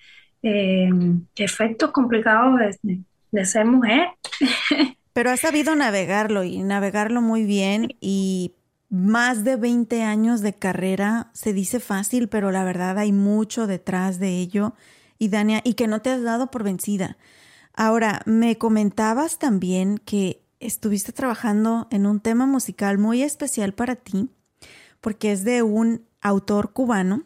eh, 0.42 0.90
efectos 1.36 1.90
complicados 1.90 2.59
de, 2.82 3.01
de 3.32 3.44
ser 3.44 3.66
mujer. 3.66 4.09
Pero 5.16 5.30
has 5.30 5.40
sabido 5.40 5.74
navegarlo 5.74 6.44
y 6.44 6.62
navegarlo 6.62 7.22
muy 7.22 7.44
bien 7.44 7.96
y 8.02 8.52
más 8.90 9.44
de 9.44 9.56
20 9.56 10.02
años 10.02 10.42
de 10.42 10.52
carrera 10.52 11.30
se 11.32 11.54
dice 11.54 11.80
fácil, 11.80 12.28
pero 12.28 12.52
la 12.52 12.64
verdad 12.64 12.98
hay 12.98 13.12
mucho 13.12 13.66
detrás 13.66 14.18
de 14.18 14.36
ello. 14.36 14.74
Y 15.18 15.28
Dania, 15.28 15.62
y 15.64 15.72
que 15.72 15.86
no 15.86 16.02
te 16.02 16.10
has 16.10 16.22
dado 16.22 16.50
por 16.50 16.64
vencida. 16.64 17.16
Ahora, 17.72 18.20
me 18.26 18.58
comentabas 18.58 19.38
también 19.38 19.96
que 19.96 20.42
estuviste 20.60 21.12
trabajando 21.12 21.88
en 21.90 22.04
un 22.04 22.20
tema 22.20 22.44
musical 22.44 22.98
muy 22.98 23.22
especial 23.22 23.72
para 23.72 23.96
ti, 23.96 24.28
porque 25.00 25.32
es 25.32 25.44
de 25.44 25.62
un 25.62 26.04
autor 26.20 26.74
cubano. 26.74 27.24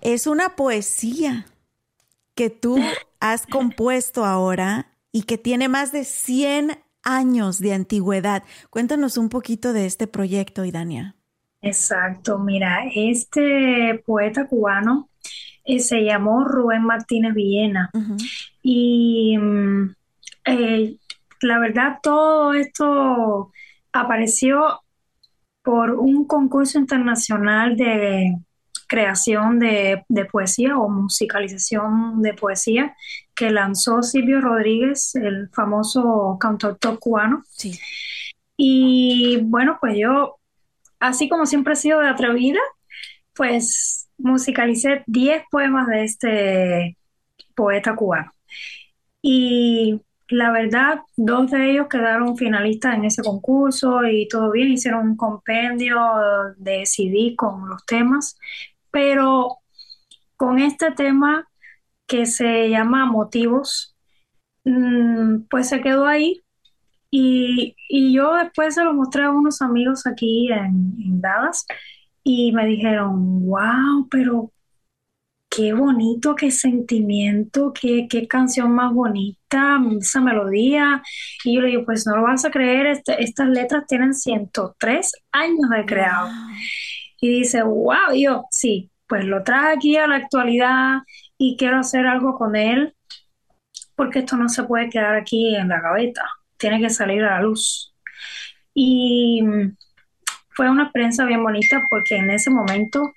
Es 0.00 0.28
una 0.28 0.54
poesía 0.54 1.46
que 2.36 2.48
tú 2.48 2.78
has 3.18 3.44
compuesto 3.44 4.24
ahora 4.24 4.94
y 5.12 5.22
que 5.22 5.38
tiene 5.38 5.68
más 5.68 5.92
de 5.92 6.04
100 6.04 6.78
años 7.02 7.60
de 7.60 7.72
antigüedad. 7.72 8.42
Cuéntanos 8.70 9.16
un 9.16 9.28
poquito 9.28 9.72
de 9.72 9.86
este 9.86 10.06
proyecto, 10.06 10.64
Idania. 10.64 11.16
Exacto, 11.60 12.38
mira, 12.38 12.84
este 12.94 14.02
poeta 14.06 14.46
cubano 14.46 15.08
eh, 15.64 15.80
se 15.80 16.04
llamó 16.04 16.44
Rubén 16.44 16.82
Martínez 16.82 17.34
Villena 17.34 17.90
y 18.62 19.36
mm, 19.36 19.94
eh, 20.44 20.96
la 21.42 21.58
verdad 21.58 21.98
todo 22.02 22.54
esto 22.54 23.50
apareció 23.92 24.82
por 25.62 25.90
un 25.92 26.26
concurso 26.26 26.78
internacional 26.78 27.76
de 27.76 28.38
creación 28.88 29.58
de, 29.58 30.04
poesía 30.32 30.76
o 30.76 30.88
musicalización 30.88 32.22
de 32.22 32.34
poesía 32.34 32.96
que 33.34 33.50
lanzó 33.50 34.02
Silvio 34.02 34.40
Rodríguez, 34.40 35.14
el 35.14 35.48
famoso 35.50 36.36
cantautor 36.40 36.98
cubano. 36.98 37.44
Sí. 37.50 37.78
Y 38.56 39.40
bueno, 39.44 39.78
pues 39.80 39.96
yo, 39.96 40.38
así 40.98 41.28
como 41.28 41.46
siempre 41.46 41.74
he 41.74 41.76
sido 41.76 42.00
de 42.00 42.08
atrevida, 42.08 42.60
pues 43.34 44.08
musicalicé 44.18 45.04
10 45.06 45.44
poemas 45.50 45.86
de 45.86 46.04
este 46.04 46.96
poeta 47.54 47.94
cubano. 47.94 48.32
Y 49.22 50.00
la 50.28 50.50
verdad, 50.50 51.00
dos 51.16 51.50
de 51.50 51.70
ellos 51.70 51.88
quedaron 51.88 52.36
finalistas 52.36 52.94
en 52.96 53.04
ese 53.04 53.22
concurso 53.22 54.04
y 54.04 54.28
todo 54.28 54.50
bien, 54.50 54.70
hicieron 54.72 55.08
un 55.10 55.16
compendio 55.16 55.98
de 56.56 56.84
CD 56.84 57.34
con 57.36 57.68
los 57.68 57.84
temas, 57.86 58.36
pero 58.90 59.58
con 60.36 60.58
este 60.58 60.92
tema 60.92 61.48
que 62.06 62.26
se 62.26 62.70
llama 62.70 63.06
motivos, 63.06 63.96
mm, 64.64 65.46
pues 65.50 65.68
se 65.68 65.80
quedó 65.80 66.06
ahí 66.06 66.42
y, 67.10 67.74
yo 68.12 68.34
después 68.34 68.74
se 68.74 68.84
lo 68.84 68.92
mostré 68.94 69.24
a 69.24 69.30
unos 69.30 69.62
amigos 69.62 70.06
aquí 70.06 70.50
en, 70.52 70.94
en 71.04 71.20
Dallas 71.20 71.66
y 72.22 72.52
me 72.52 72.66
dijeron, 72.66 73.46
wow, 73.46 74.08
pero 74.10 74.52
qué 75.48 75.72
bonito, 75.72 76.34
qué 76.34 76.50
sentimiento, 76.50 77.72
qué, 77.72 78.06
qué, 78.08 78.28
canción 78.28 78.70
más 78.72 78.92
bonita, 78.92 79.80
esa 79.98 80.20
melodía. 80.20 81.02
Y 81.44 81.56
yo 81.56 81.62
le 81.62 81.68
digo, 81.68 81.84
pues 81.84 82.06
no 82.06 82.16
lo 82.16 82.22
vas 82.22 82.44
a 82.44 82.50
creer, 82.50 82.86
este, 82.86 83.22
estas 83.22 83.48
letras 83.48 83.84
tienen 83.86 84.14
103 84.14 85.12
años 85.32 85.70
de 85.70 85.86
creado. 85.86 86.28
Y 87.20 87.40
dice, 87.40 87.62
wow, 87.62 88.12
y 88.14 88.24
yo, 88.24 88.44
sí, 88.50 88.90
pues 89.06 89.24
lo 89.24 89.42
traje 89.42 89.72
aquí 89.72 89.96
a 89.96 90.06
la 90.06 90.16
actualidad 90.16 90.98
y 91.36 91.56
quiero 91.56 91.78
hacer 91.78 92.06
algo 92.06 92.36
con 92.36 92.54
él, 92.56 92.94
porque 93.96 94.20
esto 94.20 94.36
no 94.36 94.48
se 94.48 94.64
puede 94.64 94.90
quedar 94.90 95.16
aquí 95.16 95.56
en 95.56 95.68
la 95.68 95.80
gaveta, 95.80 96.22
tiene 96.56 96.80
que 96.80 96.90
salir 96.90 97.24
a 97.24 97.36
la 97.36 97.42
luz. 97.42 97.94
Y 98.74 99.42
fue 100.50 100.70
una 100.70 100.84
experiencia 100.84 101.24
bien 101.24 101.42
bonita 101.42 101.82
porque 101.90 102.16
en 102.16 102.30
ese 102.30 102.50
momento 102.50 103.12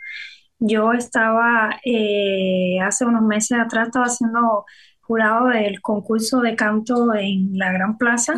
yo 0.60 0.94
estaba, 0.94 1.80
eh, 1.84 2.80
hace 2.82 3.06
unos 3.06 3.24
meses 3.24 3.60
atrás, 3.60 3.88
estaba 3.88 4.06
haciendo 4.06 4.66
jurado 5.02 5.48
del 5.48 5.82
concurso 5.82 6.40
de 6.40 6.56
canto 6.56 7.14
en 7.16 7.58
la 7.58 7.72
Gran 7.72 7.98
Plaza, 7.98 8.34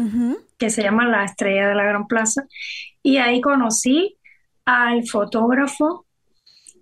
que 0.57 0.69
se 0.69 0.81
llama 0.81 1.05
La 1.05 1.23
Estrella 1.25 1.67
de 1.67 1.75
la 1.75 1.83
Gran 1.83 2.07
Plaza, 2.07 2.45
y 3.03 3.17
ahí 3.17 3.41
conocí 3.41 4.17
al 4.65 5.07
fotógrafo 5.07 6.05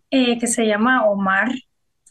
eh, 0.09 0.37
que 0.37 0.47
se 0.47 0.65
llama 0.65 1.05
Omar, 1.05 1.49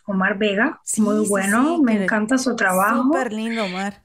Omar 0.07 0.39
Vega, 0.39 0.81
muy 0.99 1.29
bueno, 1.29 1.79
me 1.79 2.05
encanta 2.05 2.39
su 2.39 2.57
trabajo. 2.57 3.03
Súper 3.05 3.33
lindo, 3.33 3.64
Omar. 3.64 4.05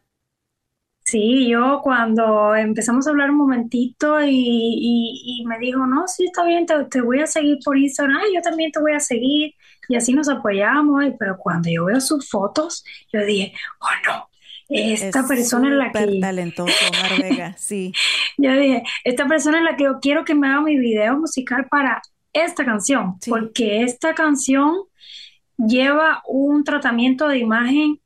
Sí, 1.06 1.48
yo 1.48 1.82
cuando 1.84 2.56
empezamos 2.56 3.06
a 3.06 3.12
hablar 3.12 3.30
un 3.30 3.38
momentito 3.38 4.18
y, 4.26 5.44
me 5.46 5.60
dijo, 5.60 5.86
no, 5.86 6.08
sí, 6.08 6.26
está 6.26 6.44
bien, 6.44 6.66
te, 6.66 7.02
voy 7.02 7.22
a 7.22 7.28
seguir 7.28 7.60
por 7.64 7.78
Instagram, 7.78 8.22
yo 8.34 8.42
también 8.42 8.72
te 8.72 8.80
voy 8.80 8.94
a 8.94 9.00
seguir, 9.00 9.54
y 9.88 9.96
así 9.96 10.14
nos 10.14 10.30
apoyamos, 10.30 11.06
pero 11.20 11.38
cuando 11.38 11.70
yo 11.70 11.86
veo 11.86 12.02
sus 12.02 12.28
fotos, 12.28 12.84
yo 13.14 13.24
dije, 13.24 13.54
oh 13.80 13.88
no, 14.08 14.30
esta 14.70 15.28
persona 15.28 15.70
es 15.70 15.76
la 15.76 15.92
que... 15.92 16.20
talentoso, 16.20 16.74
Omar 16.92 17.22
Vega, 17.22 17.56
sí. 17.58 17.94
yo 18.38 18.54
dije, 18.54 18.84
esta 19.04 19.28
persona 19.28 19.60
es 19.60 19.64
la 19.64 19.76
que 19.76 19.84
yo 19.86 20.00
quiero 20.02 20.26
que 20.26 20.36
me 20.36 20.48
haga 20.48 20.62
mi 20.62 20.78
video 20.78 21.18
musical 21.18 21.68
para 21.70 22.02
esta 22.34 22.66
canción, 22.66 23.18
porque 23.28 23.84
esta 23.84 24.14
canción 24.14 24.76
lleva 25.58 26.22
un 26.28 26.64
tratamiento 26.64 27.28
de 27.28 27.38
imagen 27.38 28.00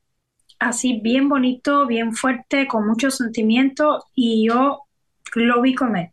así 0.60 1.00
bien 1.02 1.28
bonito, 1.28 1.86
bien 1.86 2.14
fuerte, 2.14 2.66
con 2.66 2.86
mucho 2.86 3.10
sentimiento 3.10 4.04
y 4.14 4.46
yo 4.46 4.82
lo 5.34 5.62
vi 5.62 5.74
con 5.74 5.96
él. 5.96 6.10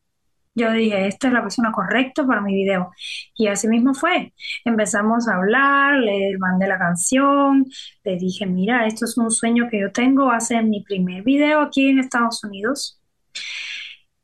Yo 0.57 0.71
dije, 0.71 1.07
esta 1.07 1.27
es 1.27 1.33
la 1.33 1.43
persona 1.43 1.71
correcta 1.71 2.25
para 2.25 2.41
mi 2.41 2.55
video. 2.55 2.89
Y 3.35 3.45
así 3.47 3.67
mismo 3.67 3.93
fue. 3.93 4.33
Empezamos 4.65 5.27
a 5.27 5.35
hablar, 5.35 5.99
le 5.99 6.35
mandé 6.39 6.67
la 6.67 6.79
canción, 6.79 7.65
le 8.03 8.17
dije, 8.17 8.47
mira, 8.47 8.87
esto 8.87 9.05
es 9.05 9.15
un 9.19 9.29
sueño 9.29 9.67
que 9.69 9.79
yo 9.79 9.91
tengo, 9.91 10.25
va 10.25 10.37
a 10.37 10.39
ser 10.39 10.63
mi 10.63 10.81
primer 10.83 11.23
video 11.23 11.61
aquí 11.61 11.89
en 11.89 11.99
Estados 11.99 12.43
Unidos. 12.43 12.99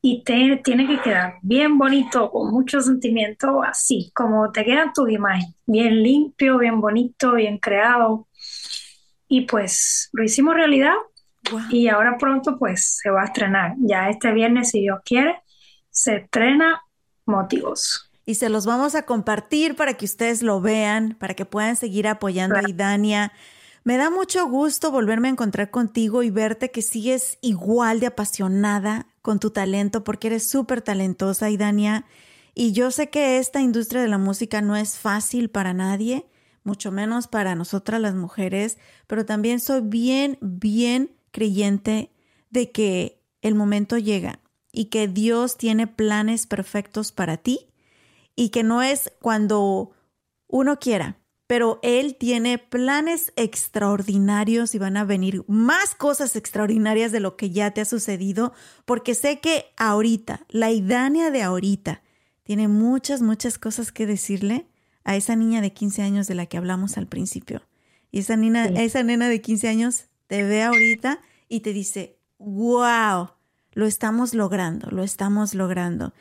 Y 0.02 0.24
te, 0.24 0.60
tiene 0.64 0.88
que 0.88 1.00
quedar 1.02 1.36
bien 1.44 1.78
bonito, 1.78 2.32
con 2.32 2.52
mucho 2.52 2.82
sentimiento, 2.82 3.62
así, 3.62 4.12
como 4.16 4.52
te 4.52 4.66
quedan 4.66 4.92
tus 4.92 5.12
imágenes, 5.12 5.56
bien 5.68 6.02
limpio, 6.02 6.58
bien 6.58 6.82
bonito, 6.82 7.34
bien 7.36 7.60
creado. 7.60 8.28
Y 9.28 9.42
pues 9.42 10.10
lo 10.14 10.24
hicimos 10.24 10.56
realidad 10.56 10.96
y 11.70 11.88
ahora 11.90 12.18
pronto 12.18 12.58
pues 12.58 13.00
se 13.02 13.12
va 13.12 13.22
a 13.22 13.26
estrenar. 13.26 13.76
Ya 13.78 14.10
este 14.10 14.32
viernes, 14.32 14.72
si 14.72 14.82
Dios 14.82 15.00
quiere, 15.06 15.43
se 15.94 16.18
estrena 16.18 16.82
Motivos. 17.26 18.12
Y 18.26 18.36
se 18.36 18.50
los 18.50 18.66
vamos 18.66 18.96
a 18.96 19.04
compartir 19.04 19.76
para 19.76 19.94
que 19.94 20.06
ustedes 20.06 20.44
lo 20.44 20.60
vean, 20.60 21.16
para 21.20 21.36
que 21.36 21.46
puedan 21.46 21.78
seguir 21.78 22.08
apoyando 22.08 22.58
a 22.58 22.70
Idania. 22.70 23.32
Me 23.86 23.96
da 23.98 24.10
mucho 24.10 24.46
gusto 24.48 24.92
volverme 24.92 25.30
a 25.30 25.32
encontrar 25.32 25.72
contigo 25.72 26.24
y 26.24 26.30
verte 26.30 26.72
que 26.72 26.82
sigues 26.82 27.38
igual 27.42 28.00
de 28.02 28.08
apasionada 28.08 29.08
con 29.22 29.40
tu 29.40 29.52
talento, 29.52 30.04
porque 30.04 30.28
eres 30.28 30.50
súper 30.50 30.82
talentosa, 30.82 31.50
Idania. 31.50 32.06
Y 32.54 32.74
yo 32.74 32.92
sé 32.92 33.10
que 33.10 33.40
esta 33.40 33.62
industria 33.62 34.02
de 34.02 34.08
la 34.10 34.18
música 34.18 34.62
no 34.62 34.76
es 34.76 34.98
fácil 34.98 35.50
para 35.50 35.74
nadie, 35.74 36.26
mucho 36.64 36.92
menos 36.92 37.28
para 37.28 37.56
nosotras 37.56 38.02
las 38.02 38.16
mujeres, 38.16 38.78
pero 39.08 39.26
también 39.26 39.60
soy 39.60 39.82
bien, 39.82 40.38
bien 40.42 41.12
creyente 41.32 42.12
de 42.50 42.72
que 42.72 43.22
el 43.42 43.56
momento 43.56 43.98
llega 43.98 44.43
y 44.74 44.86
que 44.86 45.08
Dios 45.08 45.56
tiene 45.56 45.88
planes 45.88 46.48
perfectos 46.48 47.14
para 47.14 47.38
ti 47.38 47.70
y 48.36 48.50
que 48.50 48.64
no 48.64 48.82
es 48.82 49.14
cuando 49.22 49.92
uno 50.48 50.80
quiera, 50.80 51.20
pero 51.48 51.80
Él 51.84 52.16
tiene 52.16 52.58
planes 52.58 53.32
extraordinarios 53.36 54.74
y 54.74 54.80
van 54.80 54.98
a 54.98 55.06
venir 55.06 55.46
más 55.48 55.94
cosas 55.94 56.36
extraordinarias 56.36 57.12
de 57.12 57.20
lo 57.20 57.38
que 57.38 57.52
ya 57.52 57.72
te 57.72 57.82
ha 57.82 57.86
sucedido, 57.86 58.54
porque 58.86 59.14
sé 59.14 59.40
que 59.40 59.68
ahorita, 59.78 60.46
la 60.50 60.72
idánea 60.72 61.30
de 61.30 61.44
ahorita, 61.44 62.02
tiene 62.42 62.68
muchas, 62.68 63.22
muchas 63.22 63.60
cosas 63.60 63.92
que 63.92 64.08
decirle 64.08 64.68
a 65.04 65.16
esa 65.16 65.36
niña 65.36 65.62
de 65.62 65.74
15 65.74 66.02
años 66.02 66.28
de 66.28 66.36
la 66.36 66.48
que 66.48 66.58
hablamos 66.58 66.98
al 66.98 67.08
principio. 67.08 67.62
Y 68.12 68.20
esa, 68.20 68.36
nina, 68.36 68.66
esa 68.66 69.04
nena 69.04 69.30
de 69.30 69.42
15 69.42 69.68
años 69.68 70.06
te 70.28 70.44
ve 70.44 70.64
ahorita 70.64 71.22
y 71.48 71.60
te 71.60 71.74
dice, 71.74 72.18
wow, 72.40 73.30
lo 73.74 73.86
estamos 73.86 74.34
logrando, 74.34 74.90
lo 74.92 75.04
estamos 75.04 75.54
logrando. 75.54 76.14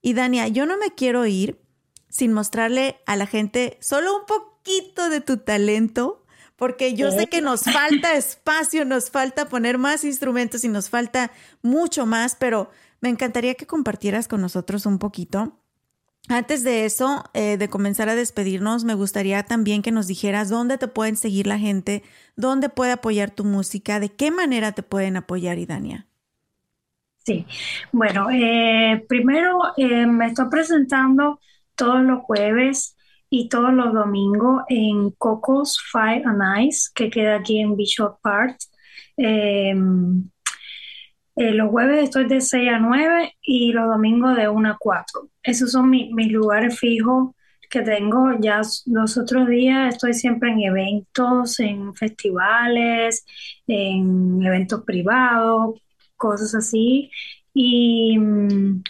Y 0.00 0.14
Dania, 0.14 0.48
yo 0.48 0.66
no 0.66 0.78
me 0.78 0.94
quiero 0.94 1.26
ir 1.26 1.60
sin 2.08 2.32
mostrarle 2.32 3.00
a 3.06 3.16
la 3.16 3.26
gente 3.26 3.78
solo 3.80 4.16
un 4.16 4.26
poquito 4.26 5.08
de 5.10 5.20
tu 5.20 5.38
talento, 5.38 6.24
porque 6.56 6.94
yo 6.94 7.10
sé 7.10 7.26
que 7.28 7.40
nos 7.40 7.62
falta 7.62 8.14
espacio, 8.16 8.84
nos 8.84 9.10
falta 9.10 9.48
poner 9.48 9.78
más 9.78 10.04
instrumentos 10.04 10.64
y 10.64 10.68
nos 10.68 10.90
falta 10.90 11.30
mucho 11.62 12.06
más, 12.06 12.34
pero 12.34 12.70
me 13.00 13.08
encantaría 13.08 13.54
que 13.54 13.66
compartieras 13.66 14.28
con 14.28 14.40
nosotros 14.40 14.86
un 14.86 14.98
poquito 14.98 15.58
antes 16.28 16.62
de 16.62 16.84
eso, 16.84 17.24
eh, 17.32 17.56
de 17.56 17.68
comenzar 17.68 18.10
a 18.10 18.14
despedirnos, 18.14 18.84
me 18.84 18.94
gustaría 18.94 19.42
también 19.44 19.80
que 19.80 19.92
nos 19.92 20.06
dijeras 20.06 20.50
dónde 20.50 20.76
te 20.76 20.86
pueden 20.86 21.16
seguir 21.16 21.46
la 21.46 21.58
gente, 21.58 22.02
dónde 22.36 22.68
puede 22.68 22.92
apoyar 22.92 23.30
tu 23.30 23.44
música, 23.44 23.98
de 23.98 24.10
qué 24.10 24.30
manera 24.30 24.72
te 24.72 24.82
pueden 24.82 25.16
apoyar, 25.16 25.58
Idania. 25.58 26.06
Sí, 27.28 27.44
bueno, 27.92 28.30
eh, 28.30 29.04
primero 29.06 29.60
eh, 29.76 30.06
me 30.06 30.28
estoy 30.28 30.48
presentando 30.48 31.40
todos 31.74 32.02
los 32.02 32.22
jueves 32.22 32.96
y 33.28 33.50
todos 33.50 33.70
los 33.74 33.92
domingos 33.92 34.62
en 34.70 35.10
Cocos 35.10 35.78
Fire 35.92 36.26
and 36.26 36.66
Ice, 36.66 36.88
que 36.94 37.10
queda 37.10 37.36
aquí 37.36 37.60
en 37.60 37.76
Bishop 37.76 38.18
Park. 38.22 38.56
Eh, 39.18 39.74
los 41.36 41.68
jueves 41.70 42.04
estoy 42.04 42.28
de 42.28 42.40
6 42.40 42.70
a 42.72 42.78
9 42.78 43.34
y 43.42 43.72
los 43.74 43.88
domingos 43.90 44.34
de 44.34 44.48
1 44.48 44.70
a 44.70 44.78
4. 44.78 45.28
Esos 45.42 45.72
son 45.72 45.90
mis 45.90 46.32
lugares 46.32 46.78
fijos 46.80 47.34
que 47.68 47.82
tengo. 47.82 48.38
Ya 48.40 48.62
los 48.86 49.18
otros 49.18 49.48
días 49.48 49.94
estoy 49.94 50.14
siempre 50.14 50.50
en 50.50 50.60
eventos, 50.60 51.60
en 51.60 51.94
festivales, 51.94 53.26
en 53.66 54.42
eventos 54.42 54.82
privados, 54.84 55.74
cosas 56.18 56.54
así. 56.54 57.10
Y 57.54 58.18
mm, 58.18 58.82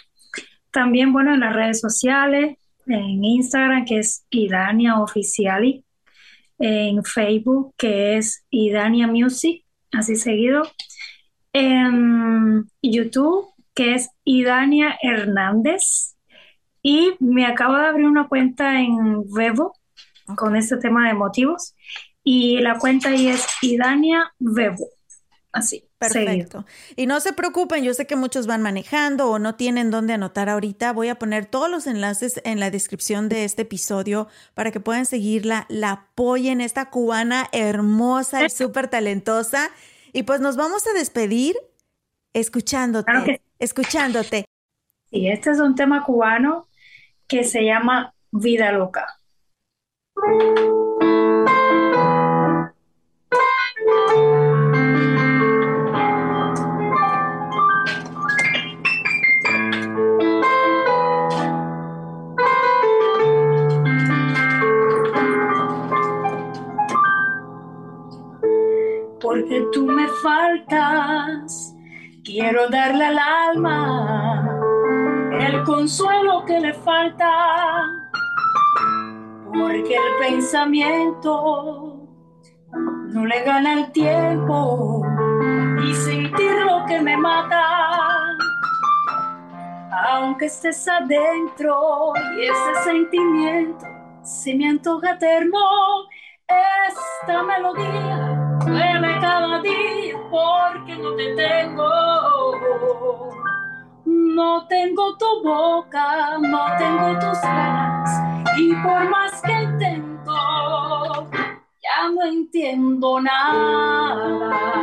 también, 0.71 1.13
bueno, 1.13 1.33
en 1.33 1.39
las 1.39 1.55
redes 1.55 1.79
sociales, 1.79 2.57
en 2.85 3.23
Instagram, 3.23 3.85
que 3.85 3.99
es 3.99 4.25
Idania 4.29 4.99
Oficiali, 4.99 5.85
en 6.59 7.03
Facebook, 7.03 7.73
que 7.77 8.17
es 8.17 8.45
Idania 8.49 9.07
Music, 9.07 9.63
así 9.93 10.15
seguido, 10.15 10.63
en 11.53 12.69
YouTube, 12.81 13.47
que 13.73 13.95
es 13.95 14.09
Idania 14.25 14.97
Hernández, 15.01 16.17
y 16.81 17.13
me 17.19 17.45
acabo 17.45 17.75
de 17.75 17.87
abrir 17.87 18.07
una 18.07 18.27
cuenta 18.27 18.81
en 18.81 19.23
Vevo 19.33 19.73
con 20.35 20.55
este 20.55 20.77
tema 20.77 21.07
de 21.07 21.13
motivos, 21.13 21.75
y 22.23 22.59
la 22.59 22.77
cuenta 22.77 23.09
ahí 23.09 23.27
es 23.27 23.47
Idania 23.61 24.33
Vevo, 24.39 24.87
así. 25.51 25.88
Perfecto. 25.99 26.65
Y 26.95 27.07
no 27.07 27.19
se 27.19 27.33
preocupen, 27.33 27.83
yo 27.83 27.93
sé 27.93 28.07
que 28.07 28.15
muchos 28.15 28.47
van 28.47 28.61
manejando 28.61 29.29
o 29.29 29.37
no 29.37 29.55
tienen 29.55 29.91
dónde 29.91 30.13
anotar 30.13 30.47
ahorita. 30.47 30.93
Voy 30.93 31.09
a 31.09 31.19
poner 31.19 31.45
todos 31.45 31.69
los 31.69 31.87
enlaces 31.87 32.41
en 32.45 32.61
la 32.61 32.71
descripción 32.71 33.27
de 33.27 33.43
este 33.43 33.63
episodio 33.63 34.29
para 34.53 34.71
que 34.71 34.79
puedan 34.79 35.05
seguirla, 35.05 35.65
la 35.67 35.91
apoyen, 35.91 36.61
esta 36.61 36.89
cubana 36.89 37.49
hermosa 37.51 38.45
y 38.45 38.49
súper 38.49 38.87
talentosa. 38.87 39.69
Y 40.13 40.23
pues 40.23 40.39
nos 40.39 40.55
vamos 40.55 40.87
a 40.87 40.93
despedir 40.97 41.57
escuchándote, 42.33 43.41
escuchándote. 43.59 44.45
Y 45.11 45.29
este 45.29 45.51
es 45.51 45.59
un 45.59 45.75
tema 45.75 46.05
cubano 46.05 46.69
que 47.27 47.43
se 47.43 47.65
llama 47.65 48.13
Vida 48.31 48.71
Loca. 48.71 49.05
Quiero 72.49 72.67
darle 72.67 73.05
al 73.05 73.19
alma 73.19 74.43
el 75.39 75.63
consuelo 75.65 76.43
que 76.45 76.59
le 76.59 76.73
falta, 76.73 77.29
porque 79.53 79.95
el 79.95 80.17
pensamiento 80.19 82.07
no 82.73 83.25
le 83.27 83.43
gana 83.43 83.73
el 83.73 83.91
tiempo 83.91 85.03
y 85.83 85.93
sentir 85.93 86.51
lo 86.65 86.87
que 86.87 86.99
me 86.99 87.15
mata. 87.17 88.35
Aunque 90.09 90.47
estés 90.47 90.87
adentro 90.87 92.13
y 92.35 92.45
ese 92.45 92.83
sentimiento 92.83 93.85
se 94.23 94.55
me 94.55 94.69
antoja 94.69 95.11
eterno, 95.11 95.59
esta 96.47 97.43
melodía 97.43 98.57
duele 98.65 99.19
cada 99.21 99.61
día 99.61 100.17
porque 100.31 100.95
no 100.95 101.15
te 101.15 101.35
tengo. 101.35 102.08
No 104.39 104.65
tengo 104.67 105.17
tu 105.17 105.43
boca, 105.43 106.37
no 106.39 106.65
tengo 106.77 107.19
tus 107.19 107.39
caras 107.39 108.09
y 108.57 108.73
por 108.73 109.09
más 109.09 109.41
que 109.41 109.51
intento, 109.51 110.31
ya 111.83 112.09
no 112.09 112.23
entiendo 112.23 113.19
nada. 113.19 114.79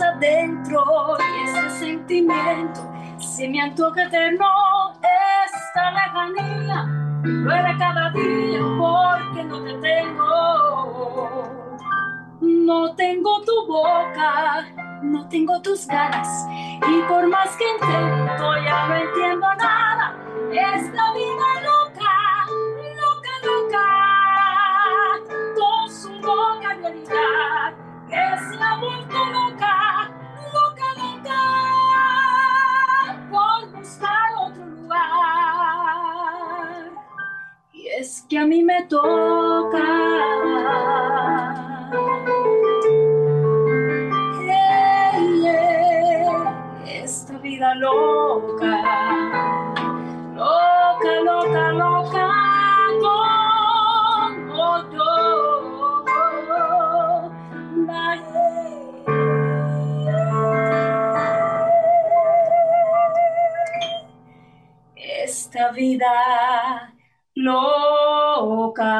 adentro 0.00 0.84
y 1.18 1.48
ese 1.48 1.78
sentimiento 1.78 2.85
antoja 3.44 4.04
eterno 4.04 4.46
esta 5.44 5.90
lejanía 5.90 6.86
duele 7.22 7.76
cada 7.78 8.10
día 8.10 8.60
porque 8.78 9.44
no 9.44 9.62
te 9.62 9.74
tengo. 9.74 11.52
No 12.40 12.94
tengo 12.94 13.42
tu 13.42 13.66
boca 13.66 14.64
no 15.02 15.28
tengo 15.28 15.60
tus 15.60 15.86
ganas 15.86 16.28
y 16.88 17.02
por 17.02 17.26
más 17.28 17.54
que 17.56 17.70
intento 17.70 18.56
ya 18.64 18.86
no 18.86 18.94
entiendo 18.96 19.46
nada. 19.56 20.14
Esta 20.50 21.12
vida 21.12 21.60
loca 21.62 22.46
loca 23.02 23.30
loca. 23.44 23.84
Con 25.54 25.90
su 25.90 26.10
loca 26.20 26.74
realidad 26.80 27.74
es 28.08 28.58
la 28.58 28.78
vuelta 28.78 29.35
que 38.28 38.38
a 38.38 38.46
mí 38.46 38.62
me 38.62 38.82
toca. 38.84 39.84
esta 46.84 47.38
vida 47.38 47.74
loca, 47.76 48.82
loca, 50.34 51.20
loca, 51.24 51.72
loca. 51.72 52.46
Esta 64.96 65.72
vida 65.72 66.95
loca. 67.36 68.92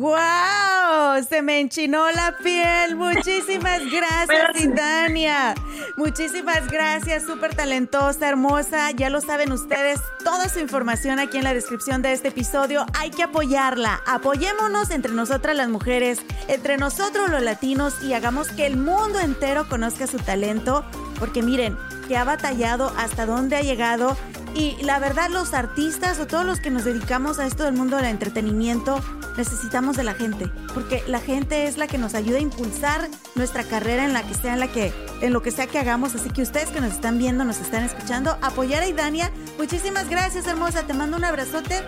¡Wow! 0.00 1.22
Se 1.28 1.42
me 1.42 1.60
enchinó 1.60 2.10
la 2.10 2.34
piel. 2.42 2.96
Muchísimas 2.96 3.82
gracias, 3.92 4.52
Titania. 4.54 5.54
Muchísimas 5.98 6.66
gracias, 6.68 7.24
súper 7.24 7.54
talentosa, 7.54 8.30
hermosa. 8.30 8.92
Ya 8.92 9.10
lo 9.10 9.20
saben 9.20 9.52
ustedes, 9.52 10.00
toda 10.24 10.48
su 10.48 10.58
información 10.58 11.18
aquí 11.18 11.36
en 11.36 11.44
la 11.44 11.52
descripción 11.52 12.00
de 12.00 12.12
este 12.12 12.28
episodio. 12.28 12.86
Hay 12.98 13.10
que 13.10 13.24
apoyarla. 13.24 14.00
Apoyémonos 14.06 14.90
entre 14.90 15.12
nosotras 15.12 15.54
las 15.54 15.68
mujeres, 15.68 16.20
entre 16.48 16.78
nosotros 16.78 17.28
los 17.28 17.42
latinos 17.42 18.02
y 18.02 18.14
hagamos 18.14 18.48
que 18.48 18.64
el 18.64 18.78
mundo 18.78 19.20
entero 19.20 19.68
conozca 19.68 20.06
su 20.06 20.16
talento. 20.16 20.82
Porque 21.18 21.42
miren, 21.42 21.76
que 22.08 22.16
ha 22.16 22.24
batallado, 22.24 22.90
hasta 22.96 23.26
dónde 23.26 23.56
ha 23.56 23.60
llegado. 23.60 24.16
Y 24.54 24.76
la 24.82 24.98
verdad, 24.98 25.30
los 25.30 25.54
artistas 25.54 26.18
o 26.18 26.26
todos 26.26 26.44
los 26.44 26.60
que 26.60 26.70
nos 26.70 26.84
dedicamos 26.84 27.38
a 27.38 27.46
esto 27.46 27.64
del 27.64 27.74
mundo 27.74 27.96
del 27.96 28.06
entretenimiento, 28.06 29.00
necesitamos 29.36 29.96
de 29.96 30.04
la 30.04 30.14
gente, 30.14 30.50
porque 30.74 31.02
la 31.06 31.20
gente 31.20 31.66
es 31.66 31.78
la 31.78 31.86
que 31.86 31.98
nos 31.98 32.14
ayuda 32.14 32.38
a 32.38 32.40
impulsar 32.40 33.08
nuestra 33.36 33.64
carrera 33.64 34.04
en 34.04 34.12
la 34.12 34.22
que 34.22 34.34
sea, 34.34 34.54
en 34.54 34.60
la 34.60 34.68
que, 34.68 34.92
en 35.20 35.32
lo 35.32 35.42
que 35.42 35.50
sea 35.50 35.66
que 35.66 35.78
hagamos. 35.78 36.14
Así 36.14 36.30
que 36.30 36.42
ustedes 36.42 36.70
que 36.70 36.80
nos 36.80 36.92
están 36.92 37.18
viendo, 37.18 37.44
nos 37.44 37.60
están 37.60 37.84
escuchando, 37.84 38.36
apoyar 38.42 38.82
a 38.82 38.88
Idania. 38.88 39.30
Muchísimas 39.58 40.08
gracias, 40.08 40.46
hermosa. 40.46 40.82
Te 40.82 40.94
mando 40.94 41.16
un 41.16 41.24
abrazote. 41.24 41.82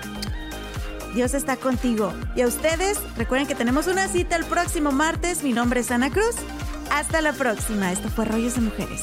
Dios 1.14 1.34
está 1.34 1.56
contigo. 1.56 2.12
Y 2.34 2.42
a 2.42 2.46
ustedes, 2.46 2.98
recuerden 3.16 3.46
que 3.46 3.54
tenemos 3.54 3.86
una 3.86 4.08
cita 4.08 4.36
el 4.36 4.44
próximo 4.44 4.92
martes. 4.92 5.42
Mi 5.42 5.52
nombre 5.52 5.80
es 5.80 5.90
Ana 5.90 6.10
Cruz. 6.10 6.36
Hasta 6.90 7.20
la 7.20 7.32
próxima. 7.32 7.92
Esto 7.92 8.08
fue 8.08 8.24
Rollos 8.24 8.54
de 8.54 8.60
Mujeres. 8.62 9.02